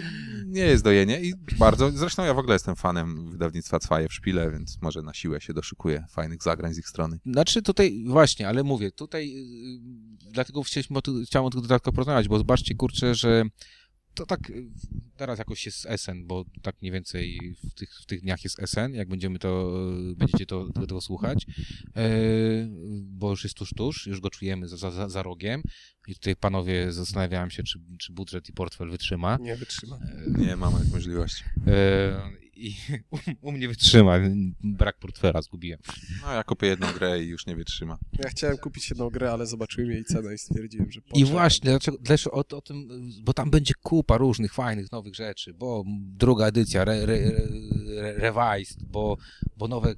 nie 0.46 0.62
jest 0.62 0.84
dojenie 0.84 1.20
i 1.20 1.34
bardzo, 1.58 1.90
zresztą 1.90 2.24
ja 2.24 2.34
w 2.34 2.38
ogóle 2.38 2.54
jestem 2.54 2.76
fanem 2.76 3.30
wydawnictwa 3.30 3.78
Cwaje 3.78 4.08
w 4.08 4.12
Szpile, 4.12 4.50
więc 4.50 4.78
może 4.82 5.02
na 5.02 5.14
siłę 5.14 5.40
się 5.40 5.54
doszukuję 5.54 6.04
fajnych 6.10 6.42
zagrań 6.42 6.74
z 6.74 6.78
ich 6.78 6.88
strony. 6.88 7.18
Znaczy 7.26 7.62
tutaj, 7.62 8.04
właśnie, 8.06 8.48
ale 8.48 8.62
mówię, 8.62 8.92
tutaj 8.92 9.32
yy, 9.32 9.80
dlatego 10.30 10.62
chciałem 10.62 11.46
o 11.46 11.50
tym 11.50 11.62
dodatkowo 11.62 11.94
porozmawiać, 11.94 12.28
bo 12.28 12.38
zobaczcie, 12.38 12.74
kurczę, 12.74 13.14
że 13.14 13.44
to 14.14 14.26
tak 14.26 14.50
y, 14.50 14.66
teraz 15.16 15.38
jakoś 15.38 15.66
jest 15.66 15.88
SN, 15.96 16.26
bo 16.26 16.44
tak 16.62 16.76
mniej 16.82 16.92
więcej 16.92 17.54
w 17.70 17.74
tych, 17.74 17.94
w 18.02 18.06
tych 18.06 18.20
dniach 18.20 18.44
jest 18.44 18.58
SN, 18.66 18.94
jak 18.94 19.08
będziemy 19.08 19.38
to, 19.38 19.80
y, 20.12 20.16
będziecie 20.16 20.46
to, 20.46 20.72
tego, 20.72 21.00
słuchać, 21.00 21.46
e, 21.96 22.10
bo 23.02 23.30
już 23.30 23.44
jest 23.44 23.56
tuż, 23.56 23.70
tuż, 23.74 24.06
już 24.06 24.20
go 24.20 24.30
czujemy 24.30 24.68
za, 24.68 24.90
za, 24.90 25.08
za 25.08 25.22
rogiem 25.22 25.62
i 26.06 26.14
tutaj 26.14 26.36
panowie 26.36 26.92
zastanawiałem 26.92 27.50
się, 27.50 27.62
czy, 27.62 27.80
czy 27.98 28.12
budżet 28.12 28.48
i 28.48 28.52
portfel 28.52 28.90
wytrzyma. 28.90 29.38
Nie 29.40 29.56
wytrzyma. 29.56 29.98
Nie 30.38 30.56
mam 30.56 30.72
możliwości. 30.92 31.44
I 32.60 32.76
u, 33.10 33.18
u 33.48 33.52
mnie 33.52 33.68
wytrzyma, 33.68 34.18
brak 34.64 34.98
portfela 34.98 35.42
zgubiłem. 35.42 35.80
No 36.22 36.32
ja 36.32 36.44
kupię 36.44 36.66
jedną 36.66 36.92
grę 36.92 37.22
i 37.24 37.26
już 37.28 37.46
nie 37.46 37.56
wytrzyma. 37.56 37.98
Ja 38.24 38.30
chciałem 38.30 38.56
kupić 38.58 38.90
jedną 38.90 39.10
grę, 39.10 39.32
ale 39.32 39.46
zobaczyłem 39.46 39.90
jej 39.90 40.04
cenę 40.04 40.34
i 40.34 40.38
stwierdziłem, 40.38 40.90
że 40.92 41.00
I 41.00 41.02
poczekam. 41.02 41.30
właśnie, 41.32 41.70
dlaczego, 41.70 41.98
dlaczego 42.00 42.36
o, 42.36 42.56
o 42.56 42.60
tym, 42.60 42.88
bo 43.22 43.32
tam 43.32 43.50
będzie 43.50 43.74
kupa 43.82 44.16
różnych 44.18 44.54
fajnych, 44.54 44.92
nowych 44.92 45.14
rzeczy, 45.14 45.54
bo 45.54 45.84
druga 45.98 46.46
edycja, 46.46 46.82
re, 46.82 46.92
re, 46.92 47.14
re, 47.96 48.12
revised, 48.32 48.84
bo, 48.84 49.16
bo 49.56 49.68
nowe 49.68 49.94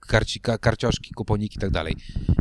karci, 0.00 0.40
ka- 0.40 0.58
karcioszki, 0.58 1.14
kuponiki 1.14 1.56
i 1.56 1.60
tak 1.60 1.70
dalej. 1.70 1.94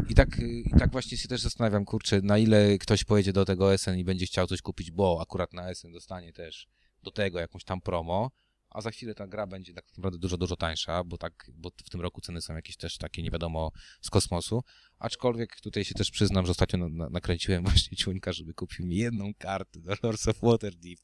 I 0.09 0.15
tak, 0.15 0.39
I 0.65 0.69
tak 0.79 0.91
właśnie 0.91 1.17
się 1.17 1.27
też 1.27 1.41
zastanawiam, 1.41 1.85
kurczę, 1.85 2.21
na 2.21 2.37
ile 2.37 2.77
ktoś 2.77 3.03
pojedzie 3.03 3.33
do 3.33 3.45
tego 3.45 3.77
SN 3.77 3.97
i 3.97 4.03
będzie 4.03 4.25
chciał 4.25 4.47
coś 4.47 4.61
kupić, 4.61 4.91
bo 4.91 5.19
akurat 5.21 5.53
na 5.53 5.69
SN 5.75 5.91
dostanie 5.91 6.33
też 6.33 6.67
do 7.03 7.11
tego 7.11 7.39
jakąś 7.39 7.63
tam 7.63 7.81
promo, 7.81 8.31
a 8.77 8.81
za 8.81 8.91
chwilę 8.91 9.15
ta 9.15 9.27
gra 9.27 9.47
będzie 9.47 9.73
tak 9.73 9.85
naprawdę 9.97 10.17
dużo, 10.19 10.37
dużo 10.37 10.55
tańsza, 10.55 11.03
bo 11.03 11.17
tak, 11.17 11.51
bo 11.53 11.69
w 11.85 11.89
tym 11.89 12.01
roku 12.01 12.21
ceny 12.21 12.41
są 12.41 12.55
jakieś 12.55 12.77
też 12.77 12.97
takie 12.97 13.23
nie 13.23 13.31
wiadomo 13.31 13.71
z 14.01 14.09
kosmosu. 14.09 14.63
Aczkolwiek 14.99 15.61
tutaj 15.61 15.85
się 15.85 15.93
też 15.95 16.11
przyznam, 16.11 16.45
że 16.45 16.51
ostatnio 16.51 16.79
na, 16.79 16.89
na, 16.89 17.09
nakręciłem 17.09 17.63
właśnie 17.67 17.97
ciuńka, 17.97 18.33
żeby 18.33 18.53
kupił 18.53 18.85
mi 18.85 18.95
jedną 18.97 19.33
kartę 19.37 19.79
do 19.79 19.93
Lords 20.03 20.27
of 20.27 20.35
Waterdeep. 20.41 20.99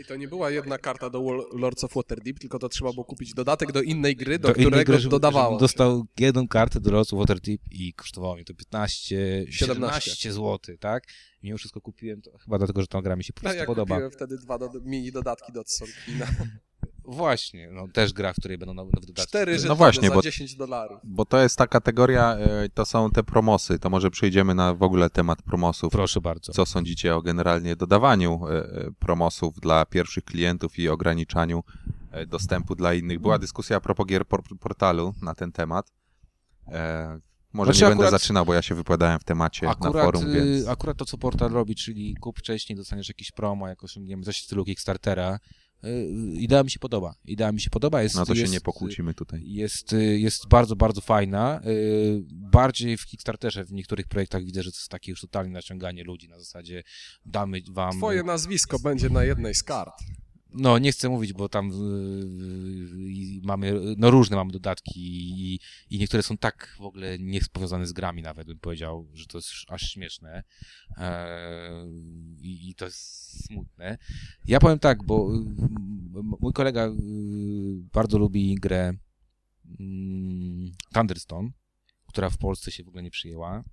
I 0.00 0.04
to 0.04 0.16
nie 0.16 0.28
była 0.28 0.50
jedna 0.50 0.78
karta 0.78 1.10
do 1.10 1.20
Lords 1.52 1.84
of 1.84 1.94
Waterdeep, 1.94 2.38
tylko 2.38 2.58
to 2.58 2.68
trzeba 2.68 2.92
było 2.92 3.04
kupić 3.04 3.34
dodatek 3.34 3.72
do 3.72 3.82
innej 3.82 4.16
gry, 4.16 4.38
do, 4.38 4.48
innej 4.52 4.66
którego 4.66 4.92
gry, 4.92 5.00
żeby- 5.00 5.10
dodawało. 5.10 5.58
dostał 5.58 6.06
jedną 6.18 6.48
kartę 6.48 6.80
do 6.80 6.90
Lords 6.90 7.12
of 7.12 7.18
Waterdeep 7.18 7.60
i 7.70 7.94
kosztowało 7.94 8.36
mi 8.36 8.44
to 8.44 8.54
15, 8.54 9.44
17. 9.50 9.56
17 9.56 10.32
zł, 10.32 10.76
tak? 10.80 11.04
I 11.42 11.46
mimo 11.46 11.58
wszystko 11.58 11.80
kupiłem 11.80 12.22
to 12.22 12.38
chyba 12.38 12.58
dlatego, 12.58 12.80
że 12.80 12.86
ta 12.86 13.02
gra 13.02 13.16
mi 13.16 13.24
się 13.24 13.32
po 13.32 13.38
No, 13.38 13.42
prostu 13.42 13.58
ja 13.60 13.66
podoba. 13.66 13.94
kupiłem 13.94 14.10
wtedy 14.10 14.38
dwa 14.38 14.58
do, 14.58 14.70
mini 14.84 15.12
dodatki 15.12 15.52
do 15.52 15.64
Tsonkina. 15.64 16.26
Właśnie, 17.08 17.70
no 17.72 17.88
też 17.88 18.12
gra, 18.12 18.32
w 18.32 18.36
której 18.36 18.58
będą 18.58 18.74
nowe 18.74 18.90
nowe 18.94 19.06
dodatki. 19.06 19.28
Cztery 19.28 19.56
No 19.68 19.76
właśnie, 19.76 20.08
za 20.08 20.14
bo- 20.14 20.22
10 20.22 20.54
dolarów. 20.56 21.00
Bo 21.04 21.24
to 21.24 21.38
jest 21.38 21.56
ta 21.58 21.66
kategoria, 21.66 22.36
e, 22.36 22.68
to 22.68 22.84
są 22.86 23.10
te 23.10 23.22
promosy. 23.22 23.78
To 23.78 23.90
może 23.90 24.10
przejdziemy 24.10 24.54
na 24.54 24.74
w 24.74 24.82
ogóle 24.82 25.10
temat 25.10 25.42
promosów. 25.42 25.92
Proszę 25.92 26.20
bardzo. 26.20 26.52
Co 26.52 26.66
sądzicie 26.66 27.14
o 27.16 27.22
generalnie 27.22 27.76
dodawaniu 27.76 28.40
e, 28.46 28.50
e, 28.50 28.90
promosów 28.98 29.60
dla 29.60 29.86
pierwszych 29.86 30.24
klientów 30.24 30.78
i 30.78 30.88
ograniczaniu 30.88 31.62
dostępu 32.26 32.74
dla 32.74 32.94
innych? 32.94 33.18
Była 33.20 33.38
dyskusja 33.38 33.76
a 33.76 33.80
propos 33.80 34.06
gier 34.06 34.26
por 34.26 34.42
portalu 34.60 35.14
na 35.22 35.34
ten 35.34 35.52
temat. 35.52 35.92
Może 37.52 37.72
Znaczy 37.72 37.84
nie 37.84 37.88
będę 37.88 38.04
akurat- 38.04 38.20
zaczynał, 38.20 38.46
bo 38.46 38.54
ja 38.54 38.62
się 38.62 38.74
wypowiadałem 38.74 39.18
w 39.20 39.24
temacie 39.24 39.66
na 39.66 39.72
Akurat, 39.72 40.04
forum, 40.04 40.32
więc... 40.32 40.64
y, 40.66 40.70
akurat 40.70 40.96
to, 40.96 41.04
co 41.04 41.18
portal 41.18 41.50
robi, 41.50 41.74
czyli 41.74 42.14
kup 42.20 42.38
wcześniej, 42.38 42.76
dostaniesz 42.76 43.08
jakiś 43.08 43.32
promo, 43.32 43.68
jak 43.68 43.84
osiągniemy 43.84 44.22
coś 44.22 44.40
w 44.40 44.44
stylu 44.44 44.64
Kickstartera, 44.64 45.38
idea 46.34 46.62
mi 46.62 46.70
się 46.70 46.78
podoba. 46.78 47.14
Idea 47.24 47.52
mi 47.52 47.60
się 47.60 47.70
podoba. 47.70 48.02
Jest, 48.02 48.14
No 48.14 48.26
to 48.26 48.34
się 48.34 48.40
jest, 48.40 48.52
nie 48.52 48.60
pokłócimy 48.60 49.14
tutaj. 49.14 49.42
Jest, 49.44 49.92
y, 49.92 50.18
jest 50.18 50.48
bardzo, 50.48 50.76
bardzo 50.76 51.00
fajna. 51.00 51.60
Y, 51.66 52.22
Bardziej 52.32 52.96
w 52.96 53.06
Kickstarterze, 53.06 53.64
w 53.64 53.72
niektórych 53.72 54.08
projektach 54.08 54.44
widzę, 54.44 54.62
że 54.62 54.72
to 54.72 54.76
jest 54.76 54.88
takie 54.88 55.10
już 55.10 55.20
totalne 55.20 55.52
naciąganie 55.52 56.04
ludzi 56.04 56.28
na 56.28 56.38
zasadzie 56.38 56.82
damy 57.26 57.60
wam... 57.70 57.98
Twoje 57.98 58.22
nazwisko 58.22 58.78
będzie 58.78 59.08
na 59.08 59.24
jednej 59.24 59.54
z 59.54 59.62
kart. 59.62 59.94
No, 60.58 60.78
nie 60.78 60.92
chcę 60.92 61.08
mówić, 61.08 61.32
bo 61.32 61.48
tam 61.48 61.70
y, 61.70 61.74
y, 61.74 63.40
mamy, 63.42 63.94
no 63.96 64.10
różne 64.10 64.36
mamy 64.36 64.52
dodatki 64.52 65.00
i, 65.00 65.60
i 65.90 65.98
niektóre 65.98 66.22
są 66.22 66.36
tak 66.36 66.76
w 66.78 66.82
ogóle 66.82 67.18
niespowiązane 67.18 67.86
z 67.86 67.92
grami 67.92 68.22
nawet, 68.22 68.46
bym 68.46 68.58
powiedział, 68.58 69.08
że 69.14 69.26
to 69.26 69.38
jest 69.38 69.50
aż 69.68 69.82
śmieszne 69.82 70.44
e, 70.98 71.86
i, 72.40 72.70
i 72.70 72.74
to 72.74 72.84
jest 72.84 73.44
smutne. 73.46 73.98
Ja 74.44 74.60
powiem 74.60 74.78
tak, 74.78 75.04
bo 75.04 75.34
y, 75.34 75.38
mój 76.40 76.52
kolega 76.52 76.86
y, 76.86 76.92
bardzo 77.92 78.18
lubi 78.18 78.54
grę 78.54 78.92
mm, 79.80 80.72
Thunderstone, 80.94 81.50
która 82.08 82.30
w 82.30 82.38
Polsce 82.38 82.70
się 82.70 82.84
w 82.84 82.88
ogóle 82.88 83.02
nie 83.02 83.10
przyjęła. 83.10 83.64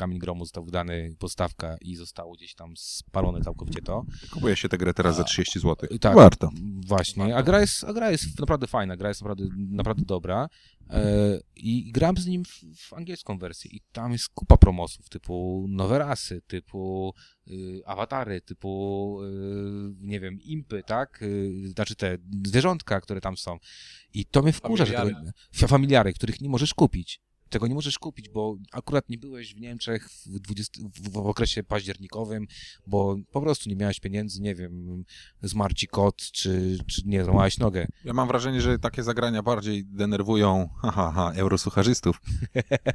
Kamień 0.00 0.18
Gromu 0.18 0.44
został 0.44 0.64
wydany 0.64 1.16
podstawka 1.18 1.76
i 1.80 1.96
zostało 1.96 2.34
gdzieś 2.34 2.54
tam 2.54 2.74
spalone 2.76 3.40
całkowicie 3.40 3.82
to. 3.82 4.04
Kupuje 4.30 4.56
się 4.56 4.68
tę 4.68 4.78
grę 4.78 4.94
teraz 4.94 5.16
za 5.16 5.24
30 5.24 5.60
zł. 5.60 5.98
Tak, 6.00 6.14
Warto. 6.14 6.50
Właśnie, 6.86 7.36
a 7.36 7.42
gra 7.42 7.60
jest, 7.60 7.84
a 7.84 7.92
gra 7.92 8.10
jest 8.10 8.38
naprawdę 8.38 8.66
fajna, 8.66 8.96
gra 8.96 9.08
jest 9.08 9.20
naprawdę, 9.22 9.44
naprawdę 9.56 10.04
dobra 10.04 10.48
e, 10.90 11.02
i 11.56 11.92
gram 11.92 12.16
z 12.16 12.26
nim 12.26 12.44
w, 12.44 12.60
w 12.76 12.92
angielską 12.92 13.38
wersję 13.38 13.70
i 13.70 13.80
tam 13.92 14.12
jest 14.12 14.28
kupa 14.28 14.56
promosów 14.56 15.08
typu 15.08 15.66
nowe 15.68 15.98
rasy, 15.98 16.42
typu 16.46 17.14
y, 17.48 17.82
awatary, 17.86 18.40
typu 18.40 19.18
y, 19.22 19.94
nie 20.00 20.20
wiem, 20.20 20.40
impy, 20.40 20.82
tak, 20.86 21.22
y, 21.22 21.68
znaczy 21.68 21.94
te 21.96 22.18
zwierzątka, 22.46 23.00
które 23.00 23.20
tam 23.20 23.36
są 23.36 23.58
i 24.14 24.26
to 24.26 24.42
mnie 24.42 24.52
wkurza, 24.52 24.84
że 24.84 24.92
Familiary. 24.92 25.24
tego, 25.24 25.38
fa- 25.52 25.66
familiary, 25.66 26.12
których 26.12 26.40
nie 26.40 26.48
możesz 26.48 26.74
kupić. 26.74 27.20
Tego 27.50 27.66
nie 27.66 27.74
możesz 27.74 27.98
kupić, 27.98 28.28
bo 28.28 28.56
akurat 28.72 29.08
nie 29.08 29.18
byłeś 29.18 29.54
w 29.54 29.60
Niemczech 29.60 30.08
w, 30.26 30.38
20, 30.38 30.80
w, 31.12 31.16
okresie 31.16 31.62
październikowym, 31.62 32.46
bo 32.86 33.16
po 33.32 33.40
prostu 33.40 33.68
nie 33.68 33.76
miałeś 33.76 34.00
pieniędzy, 34.00 34.40
nie 34.40 34.54
wiem, 34.54 35.04
zmarł 35.42 35.74
ci 35.74 35.86
kot, 35.86 36.16
czy, 36.16 36.78
czy 36.86 37.02
nie, 37.04 37.24
złamałeś 37.24 37.58
nogę. 37.58 37.86
Ja 38.04 38.12
mam 38.12 38.28
wrażenie, 38.28 38.60
że 38.60 38.78
takie 38.78 39.02
zagrania 39.02 39.42
bardziej 39.42 39.84
denerwują 39.84 40.68
ha, 40.82 40.90
ha, 40.90 41.12
ha, 41.14 41.32
eurosucharzystów, 41.34 42.20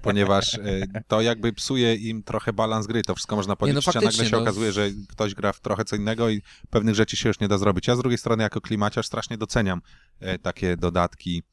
ponieważ 0.03 0.53
e, 0.53 0.87
to 1.07 1.21
jakby 1.21 1.53
psuje 1.53 1.95
im 1.95 2.23
trochę 2.23 2.53
balans 2.53 2.87
gry. 2.87 3.01
To 3.01 3.15
wszystko 3.15 3.35
można 3.35 3.55
policzyć, 3.55 3.87
a 3.87 3.89
nagle 3.89 4.01
faktycznie, 4.01 4.25
się 4.25 4.35
no. 4.35 4.41
okazuje, 4.41 4.71
że 4.71 4.89
ktoś 5.09 5.33
gra 5.33 5.53
w 5.53 5.59
trochę 5.59 5.85
co 5.85 5.95
innego 5.95 6.29
i 6.29 6.41
pewnych 6.69 6.95
rzeczy 6.95 7.17
się 7.17 7.29
już 7.29 7.39
nie 7.39 7.47
da 7.47 7.57
zrobić. 7.57 7.87
Ja 7.87 7.95
z 7.95 7.99
drugiej 7.99 8.17
strony 8.17 8.43
jako 8.43 8.61
klimaciarz 8.61 9.05
strasznie 9.05 9.37
doceniam 9.37 9.81
e, 10.19 10.39
takie 10.39 10.77
dodatki, 10.77 11.43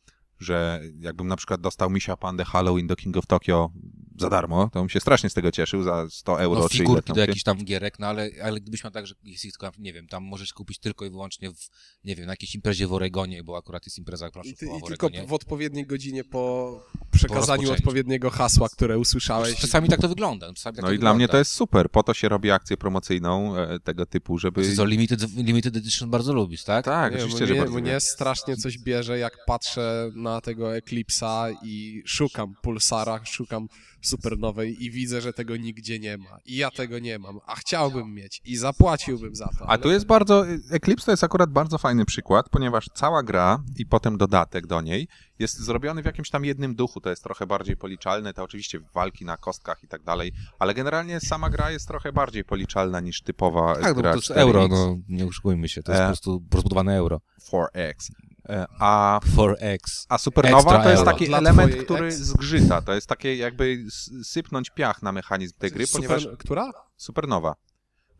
że 0.42 0.81
jakbym 1.00 1.28
na 1.28 1.37
przykład 1.37 1.61
dostał 1.61 1.90
Misia 1.90 2.16
Pandę 2.16 2.44
Halloween 2.44 2.87
do 2.87 2.96
King 2.96 3.16
of 3.16 3.26
Tokyo 3.26 3.70
za 4.18 4.31
darmo, 4.31 4.70
to 4.72 4.81
bym 4.81 4.88
się 4.88 5.01
strasznie 5.01 5.31
z 5.31 5.35
tego 5.35 5.53
cieszył 5.53 5.83
za 5.83 6.07
100 6.11 6.40
euro. 6.40 6.61
No, 6.61 6.68
czy 6.68 6.79
figurki 6.79 7.07
tam 7.07 7.14
do 7.14 7.20
jakichś 7.20 7.42
tam 7.42 7.64
gierek, 7.64 7.98
no 7.98 8.07
ale, 8.07 8.31
ale 8.44 8.61
gdybyś 8.61 8.85
miał 8.85 8.90
tak, 8.90 9.07
że 9.07 9.14
jest 9.25 9.42
tylko, 9.42 9.70
nie 9.79 9.92
wiem, 9.92 10.07
tam 10.09 10.25
możesz 10.25 10.53
kupić 10.53 10.79
tylko 10.79 11.05
i 11.05 11.11
wyłącznie 11.11 11.51
w, 11.51 11.68
nie 12.05 12.16
wiem, 12.16 12.27
na 12.27 12.33
jakiejś 12.33 12.55
imprezie 12.55 12.87
w 12.87 12.92
Oregonie, 12.92 13.44
bo 13.44 13.57
akurat 13.57 13.87
jest 13.87 13.98
impreza 13.98 14.27
I, 14.27 14.31
ty, 14.31 14.35
planszowa 14.35 14.77
I 14.77 14.81
w 14.81 14.85
tylko 14.87 15.07
Oregonie. 15.07 15.27
w 15.29 15.33
odpowiedniej 15.33 15.87
godzinie 15.87 16.25
po 16.25 16.81
przekazaniu 17.11 17.40
rozpoczęciu. 17.62 17.72
odpowiedniego 17.72 18.31
hasła, 18.31 18.68
które 18.68 18.98
usłyszałeś. 18.98 19.57
Czasami 19.61 19.88
tak 19.88 20.01
to 20.01 20.09
wygląda. 20.09 20.53
Czasami 20.55 20.77
tak 20.77 20.83
No 20.83 20.88
to 20.88 20.94
i 20.94 20.98
dla 20.98 21.11
mnie 21.14 21.18
wygląda. 21.18 21.33
to 21.33 21.38
jest 21.38 21.53
super. 21.53 21.90
Po 21.90 22.03
to 22.03 22.14
się 22.14 22.29
robi 22.29 22.51
akcję 22.51 22.77
promocyjną 22.77 23.57
e, 23.57 23.81
tego 23.81 24.07
typu, 24.07 24.38
żeby... 24.38 24.62
Ty 24.62 24.77
co, 24.77 24.85
limited, 24.85 25.37
limited 25.37 25.77
Edition 25.77 26.11
bardzo 26.11 26.33
lubisz, 26.33 26.64
tak? 26.64 26.85
Tak, 26.85 27.12
Nie, 27.12 27.18
oczywiście, 27.18 27.44
mnie, 27.44 27.55
że 27.55 27.61
bardzo. 27.61 27.79
mnie 27.81 28.01
strasznie 28.01 28.57
coś 28.57 28.79
bierze, 28.79 29.18
jak 29.18 29.33
patrzę 29.46 30.11
na 30.14 30.40
tego 30.40 30.66
Eclipse'a 30.68 31.55
i 31.64 32.03
szukam 32.07 32.55
Pulsara, 32.62 33.20
szukam 33.25 33.68
supernowej 34.06 34.84
i 34.84 34.90
widzę, 34.90 35.20
że 35.20 35.32
tego 35.32 35.56
nigdzie 35.56 35.98
nie 35.98 36.18
ma. 36.18 36.38
I 36.44 36.56
ja 36.56 36.70
tego 36.70 36.98
nie 36.98 37.18
mam, 37.18 37.38
a 37.46 37.54
chciałbym 37.54 38.14
mieć 38.14 38.40
i 38.44 38.56
zapłaciłbym 38.56 39.34
za 39.34 39.48
to. 39.58 39.70
A 39.70 39.78
tu 39.78 39.90
jest 39.90 40.06
bardzo, 40.06 40.44
Eclipse 40.70 41.04
to 41.04 41.10
jest 41.10 41.24
akurat 41.24 41.50
bardzo 41.50 41.78
fajny 41.78 42.04
przykład, 42.04 42.48
ponieważ 42.48 42.86
cała 42.94 43.22
gra 43.22 43.62
i 43.76 43.86
potem 43.86 44.18
dodatek 44.18 44.66
do 44.66 44.80
niej 44.80 45.08
jest 45.38 45.58
zrobiony 45.60 46.02
w 46.02 46.04
jakimś 46.04 46.30
tam 46.30 46.44
jednym 46.44 46.74
duchu, 46.74 47.00
to 47.00 47.10
jest 47.10 47.22
trochę 47.22 47.46
bardziej 47.46 47.76
policzalne, 47.76 48.34
to 48.34 48.42
oczywiście 48.42 48.80
walki 48.94 49.24
na 49.24 49.36
kostkach 49.36 49.84
i 49.84 49.88
tak 49.88 50.02
dalej, 50.02 50.32
ale 50.58 50.74
generalnie 50.74 51.20
sama 51.20 51.50
gra 51.50 51.70
jest 51.70 51.88
trochę 51.88 52.12
bardziej 52.12 52.44
policzalna 52.44 53.00
niż 53.00 53.22
typowa 53.22 53.74
Tak, 53.74 53.84
no, 53.84 53.94
gra 53.94 54.10
to 54.10 54.16
jest 54.16 54.30
4X, 54.30 54.38
euro, 54.38 54.68
no 54.68 54.98
nie 55.08 55.26
oszukujmy 55.26 55.68
się, 55.68 55.82
to 55.82 55.92
jest 55.92 56.02
E. 56.02 56.04
po 56.04 56.08
prostu 56.08 56.42
rozbudowane 56.52 56.96
euro. 56.96 57.20
4X. 57.52 57.94
E, 58.48 58.66
A 58.78 59.20
4X. 59.37 60.07
A 60.09 60.18
supernowa 60.18 60.59
Extra 60.59 60.83
to 60.83 60.90
jest 60.90 61.05
taki 61.05 61.35
element, 61.35 61.76
który 61.76 62.07
ex. 62.07 62.16
zgrzyta. 62.16 62.83
To 62.83 62.92
jest 62.94 63.07
takie 63.07 63.37
jakby 63.37 63.85
sypnąć 64.24 64.70
piach 64.70 65.02
na 65.02 65.12
mechanizm 65.12 65.55
tej 65.59 65.70
gry, 65.70 65.87
Super, 65.87 66.09
ponieważ 66.09 66.28
Która? 66.38 66.72
supernowa. 66.96 67.55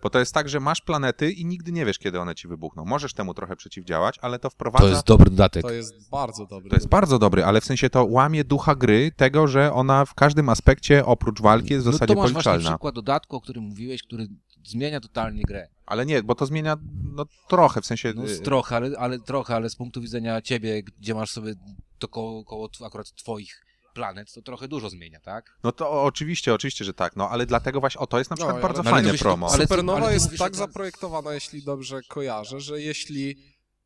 Bo 0.02 0.11
to 0.11 0.18
jest 0.18 0.35
tak, 0.35 0.48
że 0.48 0.61
masz 0.61 0.80
planety 0.80 1.32
i 1.32 1.44
nigdy 1.44 1.72
nie 1.72 1.87
wiesz, 1.87 1.98
kiedy 1.98 2.20
one 2.20 2.35
ci 2.35 2.48
wybuchną. 2.48 2.85
Możesz 2.85 3.14
temu 3.14 3.35
trochę 3.35 3.56
przeciwdziałać, 3.56 4.18
ale 4.22 4.38
to 4.38 4.50
wprowadza... 4.50 4.85
To 4.85 4.90
jest 4.90 5.06
dobry 5.06 5.30
dodatek. 5.30 5.62
To 5.62 5.70
jest 5.70 6.11
bardzo 6.11 6.46
dobry. 6.46 6.70
To 6.70 6.76
jest 6.76 6.88
bardzo 6.88 7.18
dobry, 7.18 7.44
ale 7.44 7.61
w 7.61 7.64
sensie 7.64 7.90
to 7.90 8.04
łamie 8.04 8.44
ducha 8.44 8.74
gry, 8.74 9.12
tego, 9.16 9.46
że 9.48 9.72
ona 9.72 10.04
w 10.04 10.14
każdym 10.14 10.48
aspekcie 10.48 11.06
oprócz 11.06 11.40
walki 11.40 11.72
jest 11.72 11.85
w 11.85 11.87
no 11.87 11.92
zasadzie 11.92 12.14
to 12.14 12.20
masz 12.20 12.32
właśnie 12.32 12.50
policzalna. 12.50 12.70
przykład 12.70 12.94
dodatku, 12.94 13.37
o 13.37 13.40
którym 13.40 13.64
mówiłeś, 13.64 14.02
który 14.02 14.26
zmienia 14.64 15.01
totalnie 15.01 15.42
grę. 15.42 15.68
Ale 15.87 16.07
nie, 16.07 16.22
bo 16.22 16.35
to 16.35 16.46
zmienia 16.46 16.77
no, 17.05 17.27
trochę, 17.48 17.81
w 17.81 17.87
sensie... 17.87 18.12
No, 18.16 18.31
y, 18.31 18.40
trochę, 18.40 18.77
ale, 18.77 18.98
ale 18.98 19.20
trochę, 19.20 19.55
ale 19.55 19.70
z 19.70 19.77
punktu 19.77 20.01
widzenia 20.01 20.42
ciebie, 20.42 20.83
gdzie 20.83 21.14
masz 21.14 21.31
sobie 21.31 21.55
to 21.98 22.09
koło, 22.09 22.44
koło 22.44 22.68
akurat 22.87 23.12
twoich 23.12 23.64
planet, 23.94 24.33
to 24.33 24.42
trochę 24.42 24.68
dużo 24.68 24.90
zmienia, 24.90 25.20
tak? 25.20 25.59
No 25.64 25.72
to 25.72 26.03
oczywiście, 26.03 26.55
oczywiście, 26.55 26.85
że 26.85 26.94
tak, 26.94 27.16
no 27.16 27.29
ale 27.29 27.46
dlatego 27.46 27.81
właśnie, 27.81 28.01
o 28.01 28.07
to 28.07 28.18
jest 28.18 28.31
na 28.31 28.37
przykład 28.37 28.55
ale- 28.55 28.62
bardzo 28.62 28.81
ale 28.81 28.90
fajne 28.90 29.14
promo. 29.14 29.48
ale- 29.53 29.62
Supernowa 29.62 29.98
ale 30.01 30.12
jest 30.12 30.27
mówisz 30.27 30.38
tak 30.38 30.57
zaprojektowana, 30.57 31.35
jeśli 31.35 31.62
dobrze 31.62 32.01
kojarzę, 32.09 32.61
że 32.61 32.81
jeśli 32.81 33.37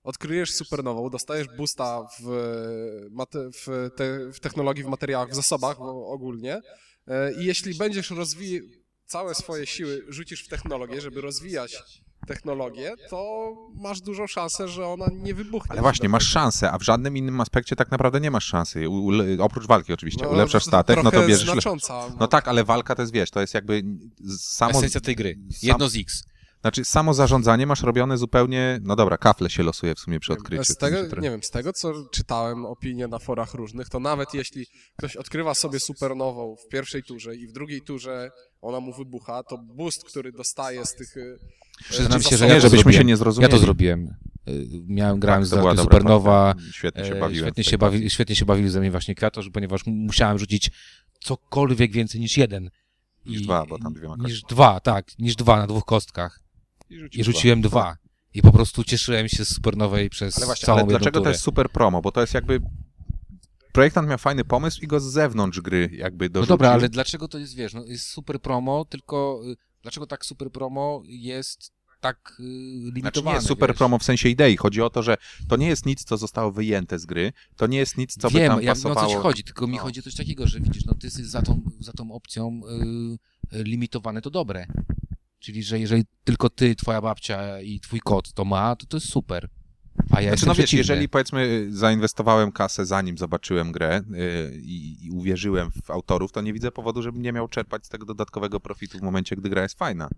odkryjesz 0.03 0.55
supernową, 0.55 1.11
dostajesz 1.11 1.47
boosta 1.57 2.07
w, 2.21 2.23
w, 3.35 3.91
te, 3.97 4.33
w 4.33 4.41
technologii, 4.41 4.85
w 4.85 4.89
materiałach, 4.89 5.31
w 5.31 5.35
zasobach 5.35 5.81
ogólnie 5.81 6.61
e, 7.07 7.33
i 7.33 7.45
jeśli 7.45 7.75
będziesz 7.75 8.11
rozwijał 8.11 8.67
całe 9.07 9.35
swoje 9.35 9.67
siły, 9.67 10.05
rzucisz 10.09 10.45
w 10.45 10.49
technologię, 10.49 11.01
żeby 11.01 11.21
rozwijać 11.21 11.83
technologię, 12.27 12.95
to 13.11 13.53
masz 13.75 14.01
dużą 14.01 14.27
szansę, 14.27 14.69
że 14.69 14.87
ona 14.87 15.07
nie 15.13 15.35
wybuchnie. 15.35 15.71
Ale 15.73 15.81
właśnie, 15.83 16.09
masz 16.09 16.27
szansę, 16.29 16.73
a 16.73 16.79
w 16.79 16.83
żadnym 16.83 17.17
innym 17.17 17.41
aspekcie 17.41 17.77
tak 17.77 17.91
naprawdę 17.91 18.21
nie 18.21 18.31
masz 18.31 18.45
szansy. 18.45 18.89
U, 18.89 18.93
u, 19.07 19.13
oprócz 19.39 19.67
walki 19.67 19.93
oczywiście. 19.93 20.29
Ulepszasz 20.29 20.65
statek, 20.65 21.03
no 21.03 21.11
to 21.11 21.21
No, 21.21 21.27
bierzesz... 21.27 21.47
le- 21.47 21.53
znacząca. 21.53 22.05
No 22.21 22.29
tak, 22.29 22.49
ale 22.49 22.65
walka 22.65 22.95
to 22.95 23.03
jest, 23.03 23.13
wiesz, 23.13 23.31
to 23.31 23.41
jest 23.41 23.55
jakby 23.55 23.83
samo... 24.39 24.71
Esencja 24.79 25.01
tej 25.01 25.17
gry. 25.17 25.39
Jedno 25.63 25.89
z 25.89 25.97
X. 25.97 26.23
Znaczy, 26.61 26.85
samo 26.85 27.15
zarządzanie 27.15 27.67
masz 27.67 27.83
robione 27.83 28.19
zupełnie... 28.19 28.81
No 28.83 28.97
dobra, 28.97 29.19
kafle 29.19 29.51
się 29.51 29.63
losuje 29.63 29.95
w 29.95 29.99
sumie 29.99 30.21
przy 30.21 30.33
odkryciu. 30.33 30.65
Z 30.65 30.77
tego, 30.77 31.07
trochę- 31.07 31.23
nie 31.23 31.31
wiem, 31.31 31.43
z 31.43 31.51
tego 31.51 31.73
co 31.73 31.93
czytałem 32.13 32.67
opinie 32.67 33.09
na 33.09 33.19
forach 33.19 33.55
różnych, 33.55 33.89
to 33.89 34.01
nawet 34.01 34.35
jeśli 34.35 34.67
ktoś 34.99 35.17
odkrywa 35.17 35.55
sobie 35.55 35.81
supernową 35.81 36.57
w 36.57 36.69
pierwszej 36.69 37.03
turze 37.03 37.37
i 37.37 37.47
w 37.47 37.53
drugiej 37.53 37.83
turze 37.83 38.31
ona 38.67 38.81
mu 38.81 38.93
wybucha, 38.93 39.43
to 39.43 39.59
boost, 39.59 40.05
który 40.05 40.33
dostaje 40.33 40.87
z 40.87 40.95
tych... 40.95 41.17
y, 41.17 41.39
Przyznam 41.91 42.21
y, 42.21 42.25
się, 42.25 42.37
że 42.37 42.47
ja 42.47 42.61
żebyśmy 42.61 42.79
zrobiłem. 42.79 43.03
się 43.03 43.05
nie 43.05 43.17
zrozumieli. 43.17 43.53
Ja 43.53 43.59
to 43.59 43.65
zrobiłem. 43.65 44.15
Y, 44.49 44.67
Miałem, 44.87 45.21
grałem 45.21 45.49
Tak, 45.49 45.77
z 45.77 45.81
Supernowa. 45.81 46.55
Świetnie 46.73 47.05
się 47.05 47.15
e, 47.15 47.21
bawiłem. 47.21 47.45
Świetnie 47.45 47.65
się, 47.65 47.79
bawi, 47.79 48.11
świetnie 48.11 48.37
się 48.37 48.45
bawili 48.45 48.69
ze 48.69 48.81
mnie 48.81 48.91
właśnie 48.91 49.15
Kwiatosz, 49.15 49.51
ponieważ 49.51 49.81
musiałem 49.87 50.39
rzucić 50.39 50.71
cokolwiek 51.21 51.93
więcej 51.93 52.21
niż 52.21 52.37
jeden. 52.37 52.71
Niż 53.27 53.43
dwa, 53.43 53.67
bo 53.67 53.79
tam 53.79 53.95
dwiema 53.95 54.17
Niż 54.19 54.43
dwa, 54.43 54.81
tak. 54.81 55.19
Niż 55.19 55.37
dwa 55.37 55.57
na 55.57 55.67
dwóch 55.67 55.85
kostkach. 55.85 56.41
rzucił 56.91 57.21
I 57.21 57.25
rzuciłem 57.25 57.61
dwa. 57.61 57.97
I 58.35 58.43
po 58.43 58.53
prostu 58.53 58.85
cieszyłem 58.85 59.29
się 59.29 59.45
z 59.45 59.55
Supernowej 59.55 60.11
przez 60.11 60.37
Ale 60.37 60.47
właśnie, 60.47 60.67
całą 60.67 60.79
ale 60.79 60.89
dlaczego 60.89 61.21
to 61.21 61.29
jest 61.29 61.41
super 61.43 61.71
promo? 61.71 62.03
Bo 62.03 62.13
to 62.13 62.21
jest 62.21 62.35
jakby... 62.35 62.61
Projektant 63.77 64.09
miał 64.09 64.19
fajny 64.19 64.45
pomysł 64.45 64.81
i 64.83 64.87
go 64.87 65.01
z 65.01 65.05
zewnątrz 65.05 65.61
gry 65.61 65.91
jakby 65.93 66.25
No 66.25 66.31
dorzucił. 66.31 66.49
dobra, 66.53 66.71
ale 66.71 66.89
dlaczego 66.89 67.29
to 67.29 67.39
jest, 67.39 67.55
wiesz, 67.55 67.75
no 67.75 67.85
jest 67.85 68.07
super 68.07 68.41
promo, 68.41 68.85
tylko 68.85 69.43
y, 69.53 69.57
dlaczego 69.83 70.07
tak 70.07 70.25
super 70.27 70.51
promo 70.51 71.03
jest 71.07 71.73
tak 72.01 72.37
y, 72.41 72.43
Znaczy 72.83 72.95
limitowane? 72.95 73.39
nie 73.39 73.43
super 73.47 73.71
wiesz? 73.71 73.79
promo 73.79 73.99
w 73.99 74.03
sensie 74.05 74.29
idei. 74.29 74.57
Chodzi 74.57 74.83
o 74.83 74.91
to, 74.91 75.03
że 75.03 75.17
to 75.49 75.57
nie 75.57 75.69
jest 75.69 75.87
nic, 75.87 76.05
co 76.05 76.17
zostało 76.17 76.53
wyjęte 76.53 76.99
z 76.99 77.07
gry. 77.07 77.33
To 77.57 77.67
nie 77.67 77.79
jest 77.79 77.99
nic, 77.99 78.17
co 78.19 78.31
by 78.31 78.39
Wiem, 78.39 78.49
tam 78.53 78.63
ja 78.63 78.75
wiem 78.75 78.87
o 78.87 78.89
pasowało. 78.89 79.07
co 79.09 79.15
ci 79.17 79.23
chodzi, 79.23 79.45
tylko 79.45 79.67
mi 79.67 79.77
No. 79.77 79.83
chodzi 79.83 80.01
o 80.01 80.03
coś 80.03 80.15
takiego, 80.15 80.47
że 80.47 80.61
widzisz, 80.61 80.85
no 80.85 80.95
ty 80.95 81.07
jesteś 81.07 81.27
za 81.27 81.43
tą, 81.43 81.61
za 81.81 81.93
tą 81.93 82.13
opcją 82.13 82.61
y, 83.53 83.63
limitowane 83.65 84.23
to 84.23 84.31
dobre. 84.31 84.67
Czyli, 85.39 85.63
że 85.63 85.79
jeżeli 85.81 86.05
tylko 86.25 86.51
ty, 86.51 86.75
twoja 86.77 87.01
babcia 87.01 87.61
i 87.61 87.81
twój 87.81 88.01
kot 88.01 88.33
to 88.33 88.45
ma, 88.45 88.77
to 88.77 88.87
to 88.87 88.97
jest 88.97 89.09
super. 89.09 89.49
A 90.11 90.21
ja 90.21 90.31
Znaczy, 90.31 90.47
no 90.47 90.55
wiesz, 90.55 90.73
jeżeli 90.73 91.09
powiedzmy 91.09 91.67
zainwestowałem 91.71 92.53
kasę 92.53 92.87
zanim 92.87 93.19
zobaczyłem 93.19 93.73
grę 93.73 94.03
yy, 94.11 94.61
i, 94.63 95.07
i 95.07 95.11
uwierzyłem 95.11 95.71
w 95.85 95.91
autorów, 95.91 96.33
to 96.33 96.41
nie 96.41 96.53
widzę 96.53 96.71
powodu, 96.71 97.03
żebym 97.03 97.23
nie 97.23 97.33
miał 97.33 97.49
czerpać 97.49 97.87
z 97.87 97.89
tego 97.89 98.07
dodatkowego 98.07 98.61
profitu 98.61 98.99
w 98.99 99.03
momencie, 99.03 99.37
gdy 99.37 99.49
gra 99.49 99.63
jest 99.63 99.79
fajna. 99.79 100.09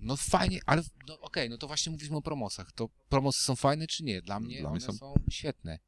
No 0.00 0.16
fajnie, 0.16 0.60
ale 0.66 0.82
no, 1.08 1.20
okej, 1.20 1.50
no 1.50 1.58
to 1.58 1.66
właśnie 1.66 1.92
mówiliśmy 1.92 2.16
o 2.16 2.22
promosach. 2.22 2.72
To 2.72 2.88
promosy 3.08 3.44
są 3.44 3.56
fajne 3.56 3.86
czy 3.86 4.04
nie? 4.04 4.22
Dla 4.22 4.40
mnie 4.40 4.60
Dla 4.60 4.68
one 4.68 4.78
mnie 4.78 4.86
są- 4.86 4.92
są... 4.92 5.14
świetne. 5.30 5.78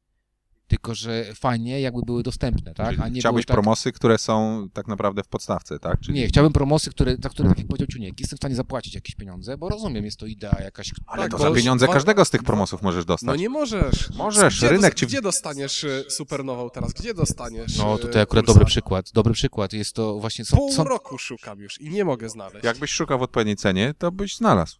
Tylko, 0.69 0.95
że 0.95 1.25
fajnie 1.35 1.81
jakby 1.81 2.01
były 2.05 2.23
dostępne, 2.23 2.73
tak? 2.73 2.89
Czyli 2.89 3.01
A 3.01 3.09
nie 3.09 3.19
chciałbyś 3.19 3.45
tak... 3.45 3.55
promosy, 3.55 3.91
które 3.91 4.17
są 4.17 4.67
tak 4.73 4.87
naprawdę 4.87 5.23
w 5.23 5.27
podstawce, 5.27 5.79
tak? 5.79 5.99
Czyli... 5.99 6.19
Nie, 6.19 6.27
chciałbym 6.27 6.53
promosy, 6.53 6.89
które, 6.89 7.15
za 7.23 7.29
które, 7.29 7.49
tak 7.49 7.57
jak 7.57 7.67
powiedział 7.67 7.87
Ciuniek, 7.87 8.19
jestem 8.19 8.37
w 8.37 8.39
stanie 8.39 8.55
zapłacić 8.55 8.95
jakieś 8.95 9.15
pieniądze, 9.15 9.57
bo 9.57 9.69
rozumiem, 9.69 10.05
jest 10.05 10.19
to 10.19 10.25
idea 10.25 10.61
jakaś... 10.61 10.91
Ale 11.07 11.23
Tak, 11.23 11.31
to 11.31 11.37
za 11.37 11.51
pieniądze 11.51 11.87
każdego 11.87 12.25
z 12.25 12.29
tych 12.29 12.43
promosów 12.43 12.81
możesz 12.81 13.05
dostać. 13.05 13.27
No 13.27 13.35
nie 13.35 13.49
możesz. 13.49 14.09
Możesz, 14.15 14.57
gdzie 14.57 14.69
rynek 14.69 14.95
ci- 14.95 15.07
Gdzie 15.07 15.21
dostaniesz 15.21 15.83
y, 15.83 16.05
supernową 16.09 16.69
teraz? 16.69 16.93
Gdzie 16.93 17.13
dostaniesz 17.13 17.77
No 17.77 17.95
y, 17.95 17.99
tutaj 17.99 18.21
akurat 18.21 18.45
dobry 18.45 18.65
przykład, 18.65 19.11
dobry 19.13 19.33
przykład. 19.33 19.73
Jest 19.73 19.93
to 19.93 20.19
właśnie... 20.19 20.45
Są, 20.45 20.57
Pół 20.57 20.73
są, 20.73 20.83
roku 20.83 21.17
szukam 21.17 21.59
już 21.59 21.81
i 21.81 21.89
nie 21.89 22.05
mogę 22.05 22.29
znaleźć. 22.29 22.65
Jakbyś 22.65 22.91
szukał 22.91 23.19
w 23.19 23.21
odpowiedniej 23.21 23.55
cenie, 23.55 23.93
to 23.97 24.11
byś 24.11 24.35
znalazł. 24.35 24.77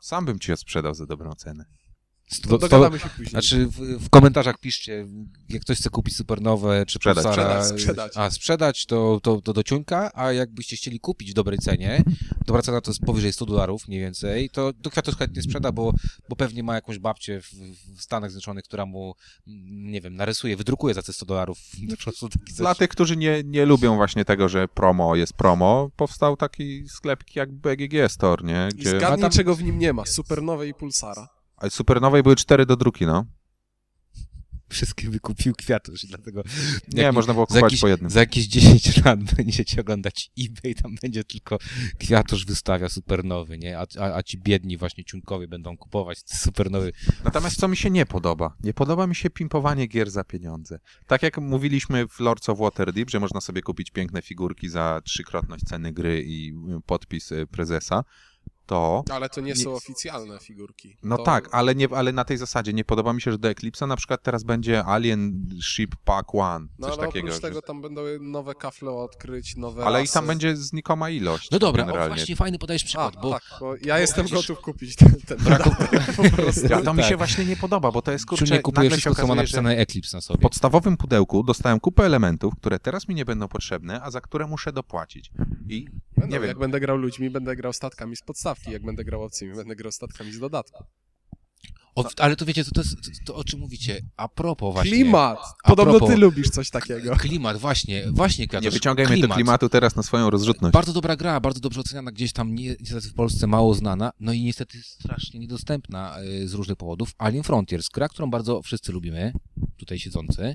Sam 0.00 0.24
bym 0.24 0.38
ci 0.38 0.50
je 0.50 0.56
sprzedał 0.56 0.94
za 0.94 1.06
dobrą 1.06 1.32
cenę. 1.34 1.64
Sto, 2.32 2.48
To 2.48 2.58
dogadamy 2.58 2.98
się 2.98 3.08
później. 3.08 3.30
Znaczy 3.30 3.66
w, 3.66 4.04
w 4.04 4.10
komentarzach 4.10 4.58
piszcie, 4.58 5.06
jak 5.48 5.62
ktoś 5.62 5.78
chce 5.78 5.90
kupić 5.90 6.16
supernowe 6.16 6.86
czy 6.86 6.94
Sprzedać. 6.94 7.24
Pulsara, 7.24 7.64
Sprzedać, 7.64 7.80
sprzedać. 7.80 8.12
a 8.16 8.30
sprzedać 8.30 8.86
to, 8.86 9.20
to, 9.22 9.40
to 9.40 9.52
do 9.52 9.62
ciuńka, 9.62 10.10
a 10.14 10.32
jakbyście 10.32 10.76
chcieli 10.76 11.00
kupić 11.00 11.30
w 11.30 11.34
dobrej 11.34 11.58
cenie, 11.58 12.04
dobra 12.46 12.62
cena 12.62 12.80
to 12.80 12.90
jest 12.90 13.00
powyżej 13.00 13.32
100 13.32 13.46
dolarów 13.46 13.88
mniej 13.88 14.00
więcej, 14.00 14.50
to 14.50 14.72
do 14.72 14.90
Kwiatusz 14.90 15.16
chętnie 15.16 15.42
sprzeda, 15.42 15.72
bo, 15.72 15.92
bo 16.28 16.36
pewnie 16.36 16.62
ma 16.62 16.74
jakąś 16.74 16.98
babcię 16.98 17.40
w, 17.40 17.52
w 17.96 18.02
Stanach 18.02 18.30
Zjednoczonych, 18.30 18.64
która 18.64 18.86
mu, 18.86 19.14
mm, 19.46 19.90
nie 19.90 20.00
wiem, 20.00 20.14
narysuje, 20.16 20.56
wydrukuje 20.56 20.94
za 20.94 21.02
te 21.02 21.12
100 21.12 21.26
dolarów 21.26 21.58
Dla 22.58 22.74
tych, 22.74 22.88
którzy 22.88 23.16
nie, 23.16 23.42
nie 23.44 23.66
lubią 23.66 23.96
właśnie 23.96 24.24
tego, 24.24 24.48
że 24.48 24.68
promo 24.68 25.16
jest 25.16 25.32
promo, 25.32 25.90
powstał 25.96 26.36
taki 26.36 26.88
sklepik 26.88 27.36
jak 27.36 27.52
BGG 27.52 28.08
Store, 28.08 28.44
nie? 28.44 28.68
I 28.72 28.76
Gdzie... 28.76 28.88
zgadnij, 28.88 29.08
A 29.08 29.16
tam- 29.16 29.30
czego 29.30 29.54
w 29.54 29.62
nim 29.62 29.78
nie 29.78 29.92
ma. 29.92 30.06
Supernowej 30.06 30.70
i 30.70 30.74
Pulsara. 30.74 31.28
A 31.62 31.70
Supernowej 31.70 32.22
były 32.22 32.36
cztery 32.36 32.66
do 32.66 32.76
druki, 32.76 33.06
no. 33.06 33.26
Wszystkie 34.68 35.10
wykupił 35.10 35.54
Kwiatusz 35.54 36.06
dlatego... 36.06 36.42
Nie, 36.92 37.12
można 37.12 37.34
było 37.34 37.46
kupować 37.46 37.62
jakieś, 37.62 37.80
po 37.80 37.88
jednym. 37.88 38.10
za 38.10 38.20
jakieś 38.20 38.46
10 38.46 38.96
lat 39.04 39.34
będziecie 39.34 39.80
oglądać 39.80 40.30
eBay, 40.38 40.74
tam 40.74 40.94
będzie 41.02 41.24
tylko 41.24 41.58
Kwiatusz 41.98 42.46
wystawia 42.46 42.88
supernowy, 42.88 43.58
nie? 43.58 43.78
A, 43.78 43.86
a, 43.98 44.14
a 44.14 44.22
ci 44.22 44.38
biedni 44.38 44.76
właśnie 44.76 45.04
ciunkowie 45.04 45.48
będą 45.48 45.76
kupować 45.76 46.22
te 46.22 46.36
supernowy. 46.36 46.92
Natomiast 47.24 47.60
co 47.60 47.68
mi 47.68 47.76
się 47.76 47.90
nie 47.90 48.06
podoba? 48.06 48.56
Nie 48.62 48.74
podoba 48.74 49.06
mi 49.06 49.14
się 49.14 49.30
pimpowanie 49.30 49.86
gier 49.86 50.10
za 50.10 50.24
pieniądze. 50.24 50.78
Tak 51.06 51.22
jak 51.22 51.38
mówiliśmy 51.38 52.08
w 52.08 52.20
Lords 52.20 52.48
of 52.48 52.58
Waterdeep, 52.58 53.10
że 53.10 53.20
można 53.20 53.40
sobie 53.40 53.62
kupić 53.62 53.90
piękne 53.90 54.22
figurki 54.22 54.68
za 54.68 55.00
trzykrotność 55.04 55.64
ceny 55.64 55.92
gry 55.92 56.22
i 56.26 56.54
podpis 56.86 57.32
y, 57.32 57.46
prezesa, 57.46 58.04
to... 58.72 59.04
Ale 59.14 59.28
to 59.28 59.40
nie, 59.40 59.46
Nie- 59.52 59.56
są 59.56 59.72
oficjalne 59.74 60.38
figurki. 60.38 60.96
No 61.02 61.16
to... 61.16 61.22
tak, 61.22 61.48
ale, 61.52 61.74
nie, 61.74 61.88
ale 61.94 62.12
na 62.12 62.24
tej 62.24 62.36
zasadzie 62.38 62.72
nie 62.72 62.84
podoba 62.84 63.12
mi 63.12 63.20
się, 63.20 63.32
że 63.32 63.38
do 63.38 63.48
Eclipse'a 63.48 63.86
na 63.88 63.96
przykład 63.96 64.22
teraz 64.22 64.42
będzie 64.44 64.84
Alien 64.84 65.48
Ship 65.62 65.96
Pack 66.04 66.34
One, 66.34 66.66
No 66.78 66.88
coś 66.88 66.98
ale 66.98 67.06
takiego. 67.06 67.26
oprócz 67.26 67.34
że- 67.42 67.48
tego 67.48 67.62
tam 67.62 67.82
będą 67.82 68.00
nowe 68.20 68.54
kafle 68.54 68.90
odkryć, 68.90 69.56
nowe 69.56 69.84
Ale 69.84 70.04
i 70.04 70.08
tam 70.08 70.26
będzie 70.26 70.56
znikoma 70.56 71.10
ilość. 71.10 71.50
No 71.50 71.58
dobra, 71.58 71.82
o, 71.82 71.86
generalnie. 71.86 72.16
właśnie 72.16 72.36
fajny 72.36 72.58
podajesz 72.58 72.82
A, 72.82 72.86
przykład, 72.86 73.14
bo 73.22 73.30
tak, 73.30 73.42
bo 73.60 73.74
ja 73.84 73.98
jestem 73.98 74.26
widzisz- 74.26 74.48
gotów 74.48 74.64
kupić 74.64 74.96
ten, 74.96 75.14
ten 75.26 75.38
Braku- 75.38 75.64
dodatek, 75.70 76.02
po 76.16 76.36
prostu. 76.36 76.66
Ja, 76.70 76.82
to 76.82 76.94
mi 76.94 77.00
Tak. 77.00 77.08
się 77.08 77.16
właśnie 77.16 77.44
nie 77.44 77.56
podoba, 77.56 77.92
bo 77.92 78.02
to 78.02 78.12
jest 78.12 78.26
kurczę, 78.26 78.46
Ciunek 78.46 78.62
kupuje 78.62 78.84
nagle 78.84 78.96
się 78.96 79.00
wszystko, 79.00 79.22
co 79.22 79.26
ma 79.26 79.32
okazuje, 79.32 79.46
że 79.46 79.56
napisane 79.62 79.82
Eclipse 79.82 80.16
na 80.16 80.20
w 80.20 80.24
sobie. 80.24 80.40
podstawowym 80.40 80.96
pudełku 80.96 81.42
dostałem 81.42 81.80
kupę 81.80 82.04
elementów, 82.04 82.54
które 82.56 82.78
teraz 82.78 83.08
mi 83.08 83.14
nie 83.14 83.24
będą 83.24 83.48
potrzebne, 83.48 84.02
a 84.02 84.10
za 84.10 84.20
które 84.20 84.46
muszę 84.46 84.72
dopłacić. 84.72 85.30
I 85.68 85.86
Będą, 86.22 86.36
nie 86.36 86.40
wiem. 86.40 86.48
Jak 86.48 86.58
będę 86.58 86.80
grał 86.80 86.96
ludźmi, 86.96 87.30
będę 87.30 87.56
grał 87.56 87.72
statkami 87.72 88.16
z 88.16 88.22
podstawki. 88.22 88.70
Jak 88.70 88.82
będę 88.82 89.04
grał 89.04 89.22
obcymi, 89.22 89.54
będę 89.54 89.76
grał 89.76 89.92
statkami 89.92 90.32
z 90.32 90.38
dodatku. 90.38 90.84
O, 91.94 92.04
ale 92.18 92.36
to 92.36 92.44
wiecie, 92.44 92.64
to, 92.64 92.70
to, 92.70 92.80
jest, 92.80 92.96
to, 92.96 93.10
to 93.26 93.34
o 93.34 93.44
czym 93.44 93.60
mówicie? 93.60 94.00
A 94.16 94.28
propos 94.28 94.72
właśnie... 94.74 94.90
Klimat! 94.90 95.38
Podobno 95.64 95.92
propos- 95.92 96.08
ty 96.10 96.16
lubisz 96.16 96.50
coś 96.50 96.70
takiego. 96.70 97.16
Klimat, 97.16 97.56
właśnie, 97.56 98.04
właśnie 98.12 98.48
Kwiatusz. 98.48 98.64
nie 98.64 98.70
wyciągajmy 98.70 99.12
klimat. 99.12 99.28
tego 99.30 99.34
klimatu 99.34 99.68
teraz 99.68 99.96
na 99.96 100.02
swoją 100.02 100.30
rozrzutność. 100.30 100.72
Bardzo 100.72 100.92
dobra 100.92 101.16
gra, 101.16 101.40
bardzo 101.40 101.60
dobrze 101.60 101.80
oceniana, 101.80 102.12
gdzieś 102.12 102.32
tam 102.32 102.54
nie, 102.54 102.76
niestety 102.80 103.08
w 103.08 103.14
Polsce 103.14 103.46
mało 103.46 103.74
znana, 103.74 104.12
no 104.20 104.32
i 104.32 104.42
niestety 104.42 104.82
strasznie 104.82 105.40
niedostępna 105.40 106.16
y, 106.22 106.48
z 106.48 106.54
różnych 106.54 106.76
powodów. 106.76 107.14
Alien 107.18 107.42
Frontiers, 107.42 107.88
gra, 107.88 108.08
którą 108.08 108.30
bardzo 108.30 108.62
wszyscy 108.62 108.92
lubimy, 108.92 109.32
tutaj 109.76 109.98
siedzący. 109.98 110.54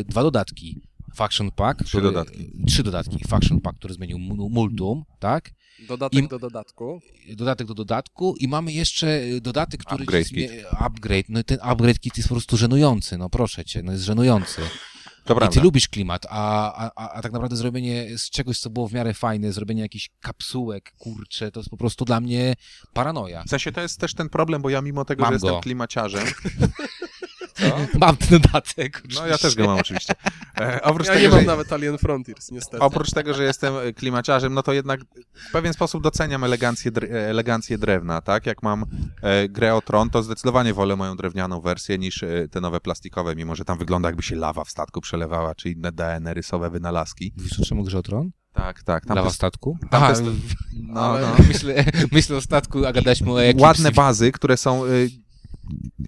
Y, 0.00 0.04
Dwa 0.04 0.22
dodatki. 0.22 0.82
Faction 1.14 1.50
Pack. 1.50 1.84
Trzy 1.84 2.00
dodatki. 2.02 2.50
Trzy 2.66 2.82
dodatki. 2.82 3.24
Faction 3.28 3.60
Pack, 3.60 3.78
który 3.78 3.94
zmienił 3.94 4.18
mu- 4.18 4.48
Multum, 4.50 5.04
tak? 5.18 5.50
Dodatek 5.88 6.18
Im- 6.20 6.28
do 6.28 6.38
dodatku. 6.38 7.00
Dodatek 7.36 7.66
do 7.66 7.74
dodatku 7.74 8.34
i 8.40 8.48
mamy 8.48 8.72
jeszcze 8.72 9.22
y, 9.22 9.40
dodatek, 9.40 9.84
który... 9.84 10.02
Upgrade 10.02 10.26
zmie- 10.26 10.64
Upgrade. 10.86 11.24
No 11.28 11.40
i 11.40 11.44
ten 11.44 11.58
upgrade 11.62 11.98
kit 12.00 12.16
jest 12.16 12.28
po 12.28 12.34
prostu 12.34 12.56
żenujący, 12.56 13.18
no 13.18 13.30
proszę 13.30 13.64
cię, 13.64 13.82
no 13.82 13.92
jest 13.92 14.04
żenujący. 14.04 14.62
To 15.24 15.32
I 15.32 15.36
ty 15.36 15.40
prawda. 15.40 15.62
lubisz 15.62 15.88
klimat, 15.88 16.26
a, 16.30 16.74
a, 16.94 17.08
a, 17.12 17.22
tak 17.22 17.32
naprawdę 17.32 17.56
zrobienie 17.56 18.18
z 18.18 18.30
czegoś, 18.30 18.58
co 18.58 18.70
było 18.70 18.88
w 18.88 18.92
miarę 18.92 19.14
fajne, 19.14 19.52
zrobienie 19.52 19.82
jakichś 19.82 20.10
kapsułek, 20.20 20.94
kurcze, 20.98 21.50
to 21.52 21.60
jest 21.60 21.70
po 21.70 21.76
prostu 21.76 22.04
dla 22.04 22.20
mnie 22.20 22.54
paranoja. 22.92 23.44
W 23.44 23.48
sensie 23.50 23.72
to 23.72 23.80
jest 23.80 24.00
też 24.00 24.14
ten 24.14 24.28
problem, 24.28 24.62
bo 24.62 24.70
ja 24.70 24.82
mimo 24.82 25.04
tego, 25.04 25.22
Mam 25.22 25.30
że 25.30 25.34
jestem 25.34 25.50
go. 25.50 25.60
klimaciarzem, 25.60 26.24
Co? 27.54 27.64
Mam 27.98 28.16
ten 28.16 28.40
dodatek. 28.40 29.02
No 29.14 29.26
ja 29.26 29.38
też 29.38 29.54
go 29.54 29.66
mam 29.66 29.78
oczywiście. 29.78 30.14
E, 30.60 30.82
oprócz 30.82 31.06
Ja 31.06 31.12
tego, 31.14 31.22
nie 31.24 31.30
mam 31.30 31.40
że, 31.40 31.46
nawet 31.46 31.72
Alien 31.72 31.98
Frontiers, 31.98 32.50
niestety. 32.50 32.78
oprócz 32.84 33.10
tego, 33.10 33.34
że 33.34 33.44
jestem 33.44 33.74
klimaciarzem, 33.96 34.54
no 34.54 34.62
to 34.62 34.72
jednak 34.72 35.00
w 35.48 35.52
pewien 35.52 35.72
sposób 35.72 36.02
doceniam 36.02 36.44
elegancję, 36.44 36.90
elegancję 37.10 37.78
drewna, 37.78 38.20
tak? 38.20 38.46
Jak 38.46 38.62
mam 38.62 38.84
e, 39.22 39.48
grę 39.48 39.74
o 39.74 39.80
Tron, 39.82 40.10
to 40.10 40.22
zdecydowanie 40.22 40.74
wolę 40.74 40.96
moją 40.96 41.16
drewnianą 41.16 41.60
wersję 41.60 41.98
niż 41.98 42.22
e, 42.22 42.48
te 42.50 42.60
nowe 42.60 42.80
plastikowe, 42.80 43.36
mimo 43.36 43.54
że 43.56 43.64
tam 43.64 43.78
wygląda 43.78 44.08
jakby 44.08 44.22
się 44.22 44.36
lawa 44.36 44.64
w 44.64 44.70
statku 44.70 45.00
przelewała, 45.00 45.54
czy 45.54 45.70
inne 45.70 45.92
DNR-ysowe 45.92 46.70
wynalazki. 46.70 47.32
Wiesz 47.36 47.60
o 47.60 47.64
czym 47.64 47.82
grze 47.82 47.98
o 47.98 48.02
tron? 48.02 48.30
Tak, 48.52 48.82
tak. 48.82 49.06
Tam 49.06 49.16
Lawa 49.16 49.28
te- 49.28 49.34
statku? 49.34 49.78
tam 49.90 50.02
Aha, 50.02 50.12
te 50.14 50.16
st- 50.20 50.36
no, 50.82 51.18
no. 51.18 51.26
myślę, 51.48 51.84
myślę 52.12 52.36
o 52.36 52.40
statku, 52.40 52.86
a 52.86 52.92
gadaliśmy 52.92 53.32
o 53.32 53.42
Eclipse. 53.42 53.62
ładne 53.66 53.92
bazy, 53.92 54.32
które 54.32 54.56
są. 54.56 54.84
y, 54.86 55.08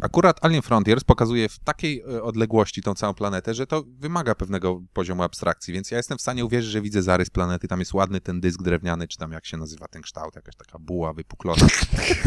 Akurat 0.00 0.44
Alien 0.44 0.62
Frontiers 0.62 1.04
pokazuje 1.04 1.48
w 1.48 1.58
takiej 1.58 2.00
y, 2.00 2.22
odległości 2.22 2.82
tą 2.82 2.94
całą 2.94 3.14
planetę, 3.14 3.54
że 3.54 3.66
to 3.66 3.84
wymaga 3.98 4.34
pewnego 4.34 4.82
poziomu 4.92 5.22
abstrakcji, 5.22 5.74
więc 5.74 5.90
ja 5.90 5.96
jestem 5.96 6.18
w 6.18 6.20
stanie 6.20 6.44
uwierzyć, 6.44 6.70
że 6.70 6.80
widzę 6.80 7.02
zarys 7.02 7.30
planety, 7.30 7.68
tam 7.68 7.78
jest 7.78 7.94
ładny 7.94 8.20
ten 8.20 8.40
dysk 8.40 8.62
drewniany, 8.62 9.08
czy 9.08 9.18
tam 9.18 9.32
jak 9.32 9.46
się 9.46 9.56
nazywa 9.56 9.88
ten 9.88 10.02
kształt, 10.02 10.36
jakaś 10.36 10.56
taka 10.56 10.78
buła 10.78 11.12
wypuklona. 11.12 11.66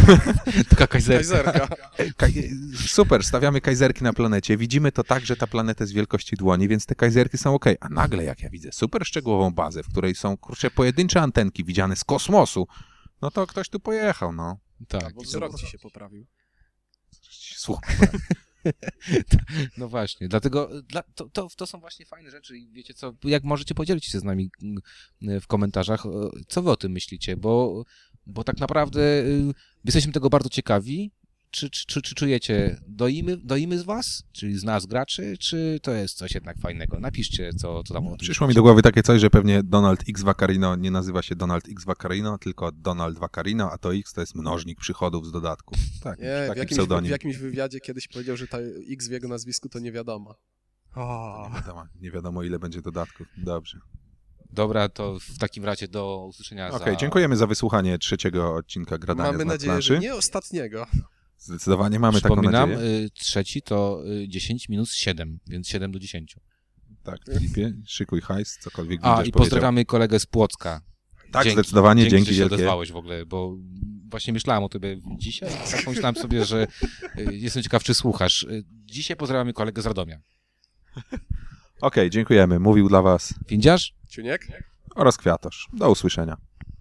Taka 0.70 0.88
kajzerka. 0.88 1.18
Kajzerka. 1.18 1.68
Kaj- 2.18 2.78
super, 2.88 3.24
stawiamy 3.24 3.62
kajzerki 3.62 4.04
na 4.04 4.14
planecie, 4.14 4.58
widzimy 4.58 4.92
to 4.92 5.04
tak, 5.04 5.26
że 5.26 5.36
ta 5.36 5.48
planeta 5.48 5.84
jest 5.84 5.94
wielkości 5.94 6.36
dłoni, 6.36 6.68
więc 6.68 6.86
te 6.86 6.96
kajzerki 6.96 7.38
są 7.38 7.54
ok. 7.54 7.66
A 7.80 7.90
nagle 7.90 8.24
jak 8.24 8.42
ja 8.42 8.50
widzę 8.50 8.72
super 8.72 9.06
szczegółową 9.06 9.52
bazę, 9.52 9.84
w 9.84 9.88
której 9.88 10.16
są 10.16 10.38
kurczę 10.38 10.72
pojedyncze 10.72 11.22
antenki 11.22 11.64
widziane 11.64 11.96
z 11.96 12.04
kosmosu, 12.04 12.68
no 13.22 13.32
to 13.32 13.48
ktoś 13.48 13.70
tu 13.70 13.80
pojechał, 13.80 14.34
no. 14.34 14.58
Tak. 14.88 15.14
Bo 15.14 15.22
wzrok 15.22 15.56
ci 15.60 15.68
się 15.68 15.80
poprawił. 15.80 16.26
Słuchaj. 17.60 17.96
No 19.78 19.88
właśnie, 19.88 20.28
dlatego 20.28 20.70
dla, 20.82 21.04
to, 21.04 21.30
to, 21.30 21.48
to 21.58 21.68
są 21.68 21.80
właśnie 21.80 22.06
fajne 22.06 22.32
rzeczy 22.32 22.58
i 22.58 22.70
wiecie 22.72 22.94
co, 22.94 23.14
jak 23.24 23.44
możecie 23.44 23.76
podzielić 23.76 24.06
się 24.06 24.20
z 24.20 24.24
nami 24.24 24.50
mm, 25.22 25.42
w 25.42 25.48
komentarzach, 25.48 26.04
co 26.48 26.62
wy 26.62 26.72
o 26.72 26.76
tym 26.76 26.92
myślicie, 26.92 27.38
bo, 27.38 27.84
bo 28.26 28.44
tak 28.44 28.60
naprawdę 28.60 29.02
y, 29.22 29.54
jesteśmy 29.86 30.14
tego 30.14 30.30
bardzo 30.30 30.50
ciekawi, 30.50 31.12
czy, 31.52 31.70
czy, 31.70 31.86
czy, 31.86 32.02
czy 32.02 32.16
czujecie, 32.16 32.82
doimy, 32.88 33.38
doimy 33.38 33.80
z 33.80 33.84
was, 33.84 34.24
czyli 34.32 34.60
z 34.60 34.64
nas 34.64 34.86
graczy, 34.86 35.38
czy 35.38 35.80
to 35.82 35.92
jest 35.92 36.18
coś 36.18 36.34
jednak 36.36 36.58
fajnego? 36.58 37.00
Napiszcie, 37.00 37.54
co, 37.54 37.84
co 37.84 37.94
tam 37.94 38.08
o 38.08 38.10
tym 38.10 38.18
Przyszło 38.18 38.48
mi 38.48 38.54
do 38.54 38.62
głowy 38.62 38.82
takie 38.82 39.04
coś, 39.04 39.22
że 39.22 39.30
pewnie 39.30 39.64
Donald 39.64 40.04
X 40.10 40.22
Vaccarino 40.22 40.76
nie 40.76 40.92
nazywa 40.92 41.22
się 41.22 41.36
Donald 41.36 41.70
X 41.70 41.86
Vaccarino, 41.86 42.38
tylko 42.38 42.72
Donald 42.72 43.20
Vaccarino, 43.20 43.72
a 43.72 43.78
to 43.78 43.96
X 43.96 44.14
to 44.14 44.22
jest 44.22 44.36
mnożnik 44.36 44.80
przychodów 44.80 45.28
z 45.28 45.32
dodatku. 45.32 45.76
Tak, 46.04 46.20
Nie, 46.20 46.54
w 46.54 46.58
jakimś, 46.58 46.88
w 47.02 47.10
jakimś 47.10 47.38
wywiadzie 47.38 47.80
kiedyś 47.80 48.08
powiedział, 48.08 48.38
że 48.38 48.48
ta 48.48 48.58
X 48.92 49.08
w 49.08 49.12
jego 49.12 49.28
nazwisku 49.28 49.70
to 49.70 49.80
nie 49.80 49.92
wiadomo. 49.92 50.36
Nie 50.98 51.56
wiadomo, 51.56 51.86
nie 52.02 52.12
wiadomo 52.12 52.44
ile 52.44 52.60
będzie 52.60 52.82
dodatków. 52.82 53.28
Dobrze. 53.38 53.80
Dobra, 54.52 54.90
to 54.90 55.20
w 55.20 55.38
takim 55.38 55.66
razie 55.66 55.88
do 55.88 56.26
usłyszenia 56.26 56.70
Okej, 56.70 56.94
za... 56.94 57.00
dziękujemy 57.00 57.36
za 57.36 57.48
wysłuchanie 57.48 57.98
trzeciego 57.98 58.56
odcinka 58.56 58.98
Gradania 58.98 59.32
Mamy 59.32 59.44
z 59.44 59.48
nadzieję, 59.48 59.72
planszy. 59.72 59.94
że 59.94 60.00
nie 60.00 60.16
ostatniego. 60.16 60.86
Zdecydowanie 61.40 62.00
mamy 62.00 62.22
taką 62.22 62.36
Przypominam, 62.36 62.72
nadzieję. 62.72 62.90
y, 63.06 63.10
trzeci 63.10 63.62
to 63.62 64.02
y, 64.24 64.28
10 64.28 64.70
minus 64.70 64.94
7, 64.94 65.40
więc 65.48 65.68
7 65.68 65.92
do 65.92 66.00
10. 66.00 66.36
Tak, 67.04 67.20
Filipie, 67.34 67.74
szykuj 67.86 68.22
hajs, 68.22 68.58
cokolwiek 68.62 69.00
A, 69.04 69.24
i 69.24 69.32
pozdrawiamy 69.32 69.86
kolegę 69.86 70.20
z 70.20 70.26
Płocka. 70.26 70.82
Tak, 71.32 71.50
zdecydowanie, 71.52 72.08
dzięki, 72.08 72.26
że 72.26 72.34
się 72.34 72.40
wielkie. 72.40 72.56
odezwałeś 72.56 72.92
w 72.92 72.96
ogóle, 72.96 73.26
bo 73.26 73.58
właśnie 74.10 74.34
myślałem 74.34 74.64
o 74.64 74.70
tobie 74.70 75.02
dzisiaj, 75.18 75.50
tak 75.72 75.84
pomyślałem 75.86 76.16
sobie, 76.16 76.46
że 76.46 76.68
y, 77.20 77.36
jestem 77.36 77.64
ciekaw, 77.64 77.84
czy 77.84 77.94
słuchasz. 77.94 78.44
Y, 78.44 78.64
Dzisiaj 78.86 79.18
pozdrawiamy 79.18 79.54
kolegę 79.54 79.82
z 79.82 79.86
Radomia. 79.86 80.20
Okej, 81.82 82.10
dziękujemy. 82.10 82.60
Mówił 82.60 82.90
dla 82.90 83.02
was 83.02 83.34
Windziarz? 83.50 83.94
Ciuniek? 84.10 84.48
oraz 84.96 85.18
Kwiatosz. 85.18 85.68
Do 85.74 85.92
usłyszenia. 85.92 86.38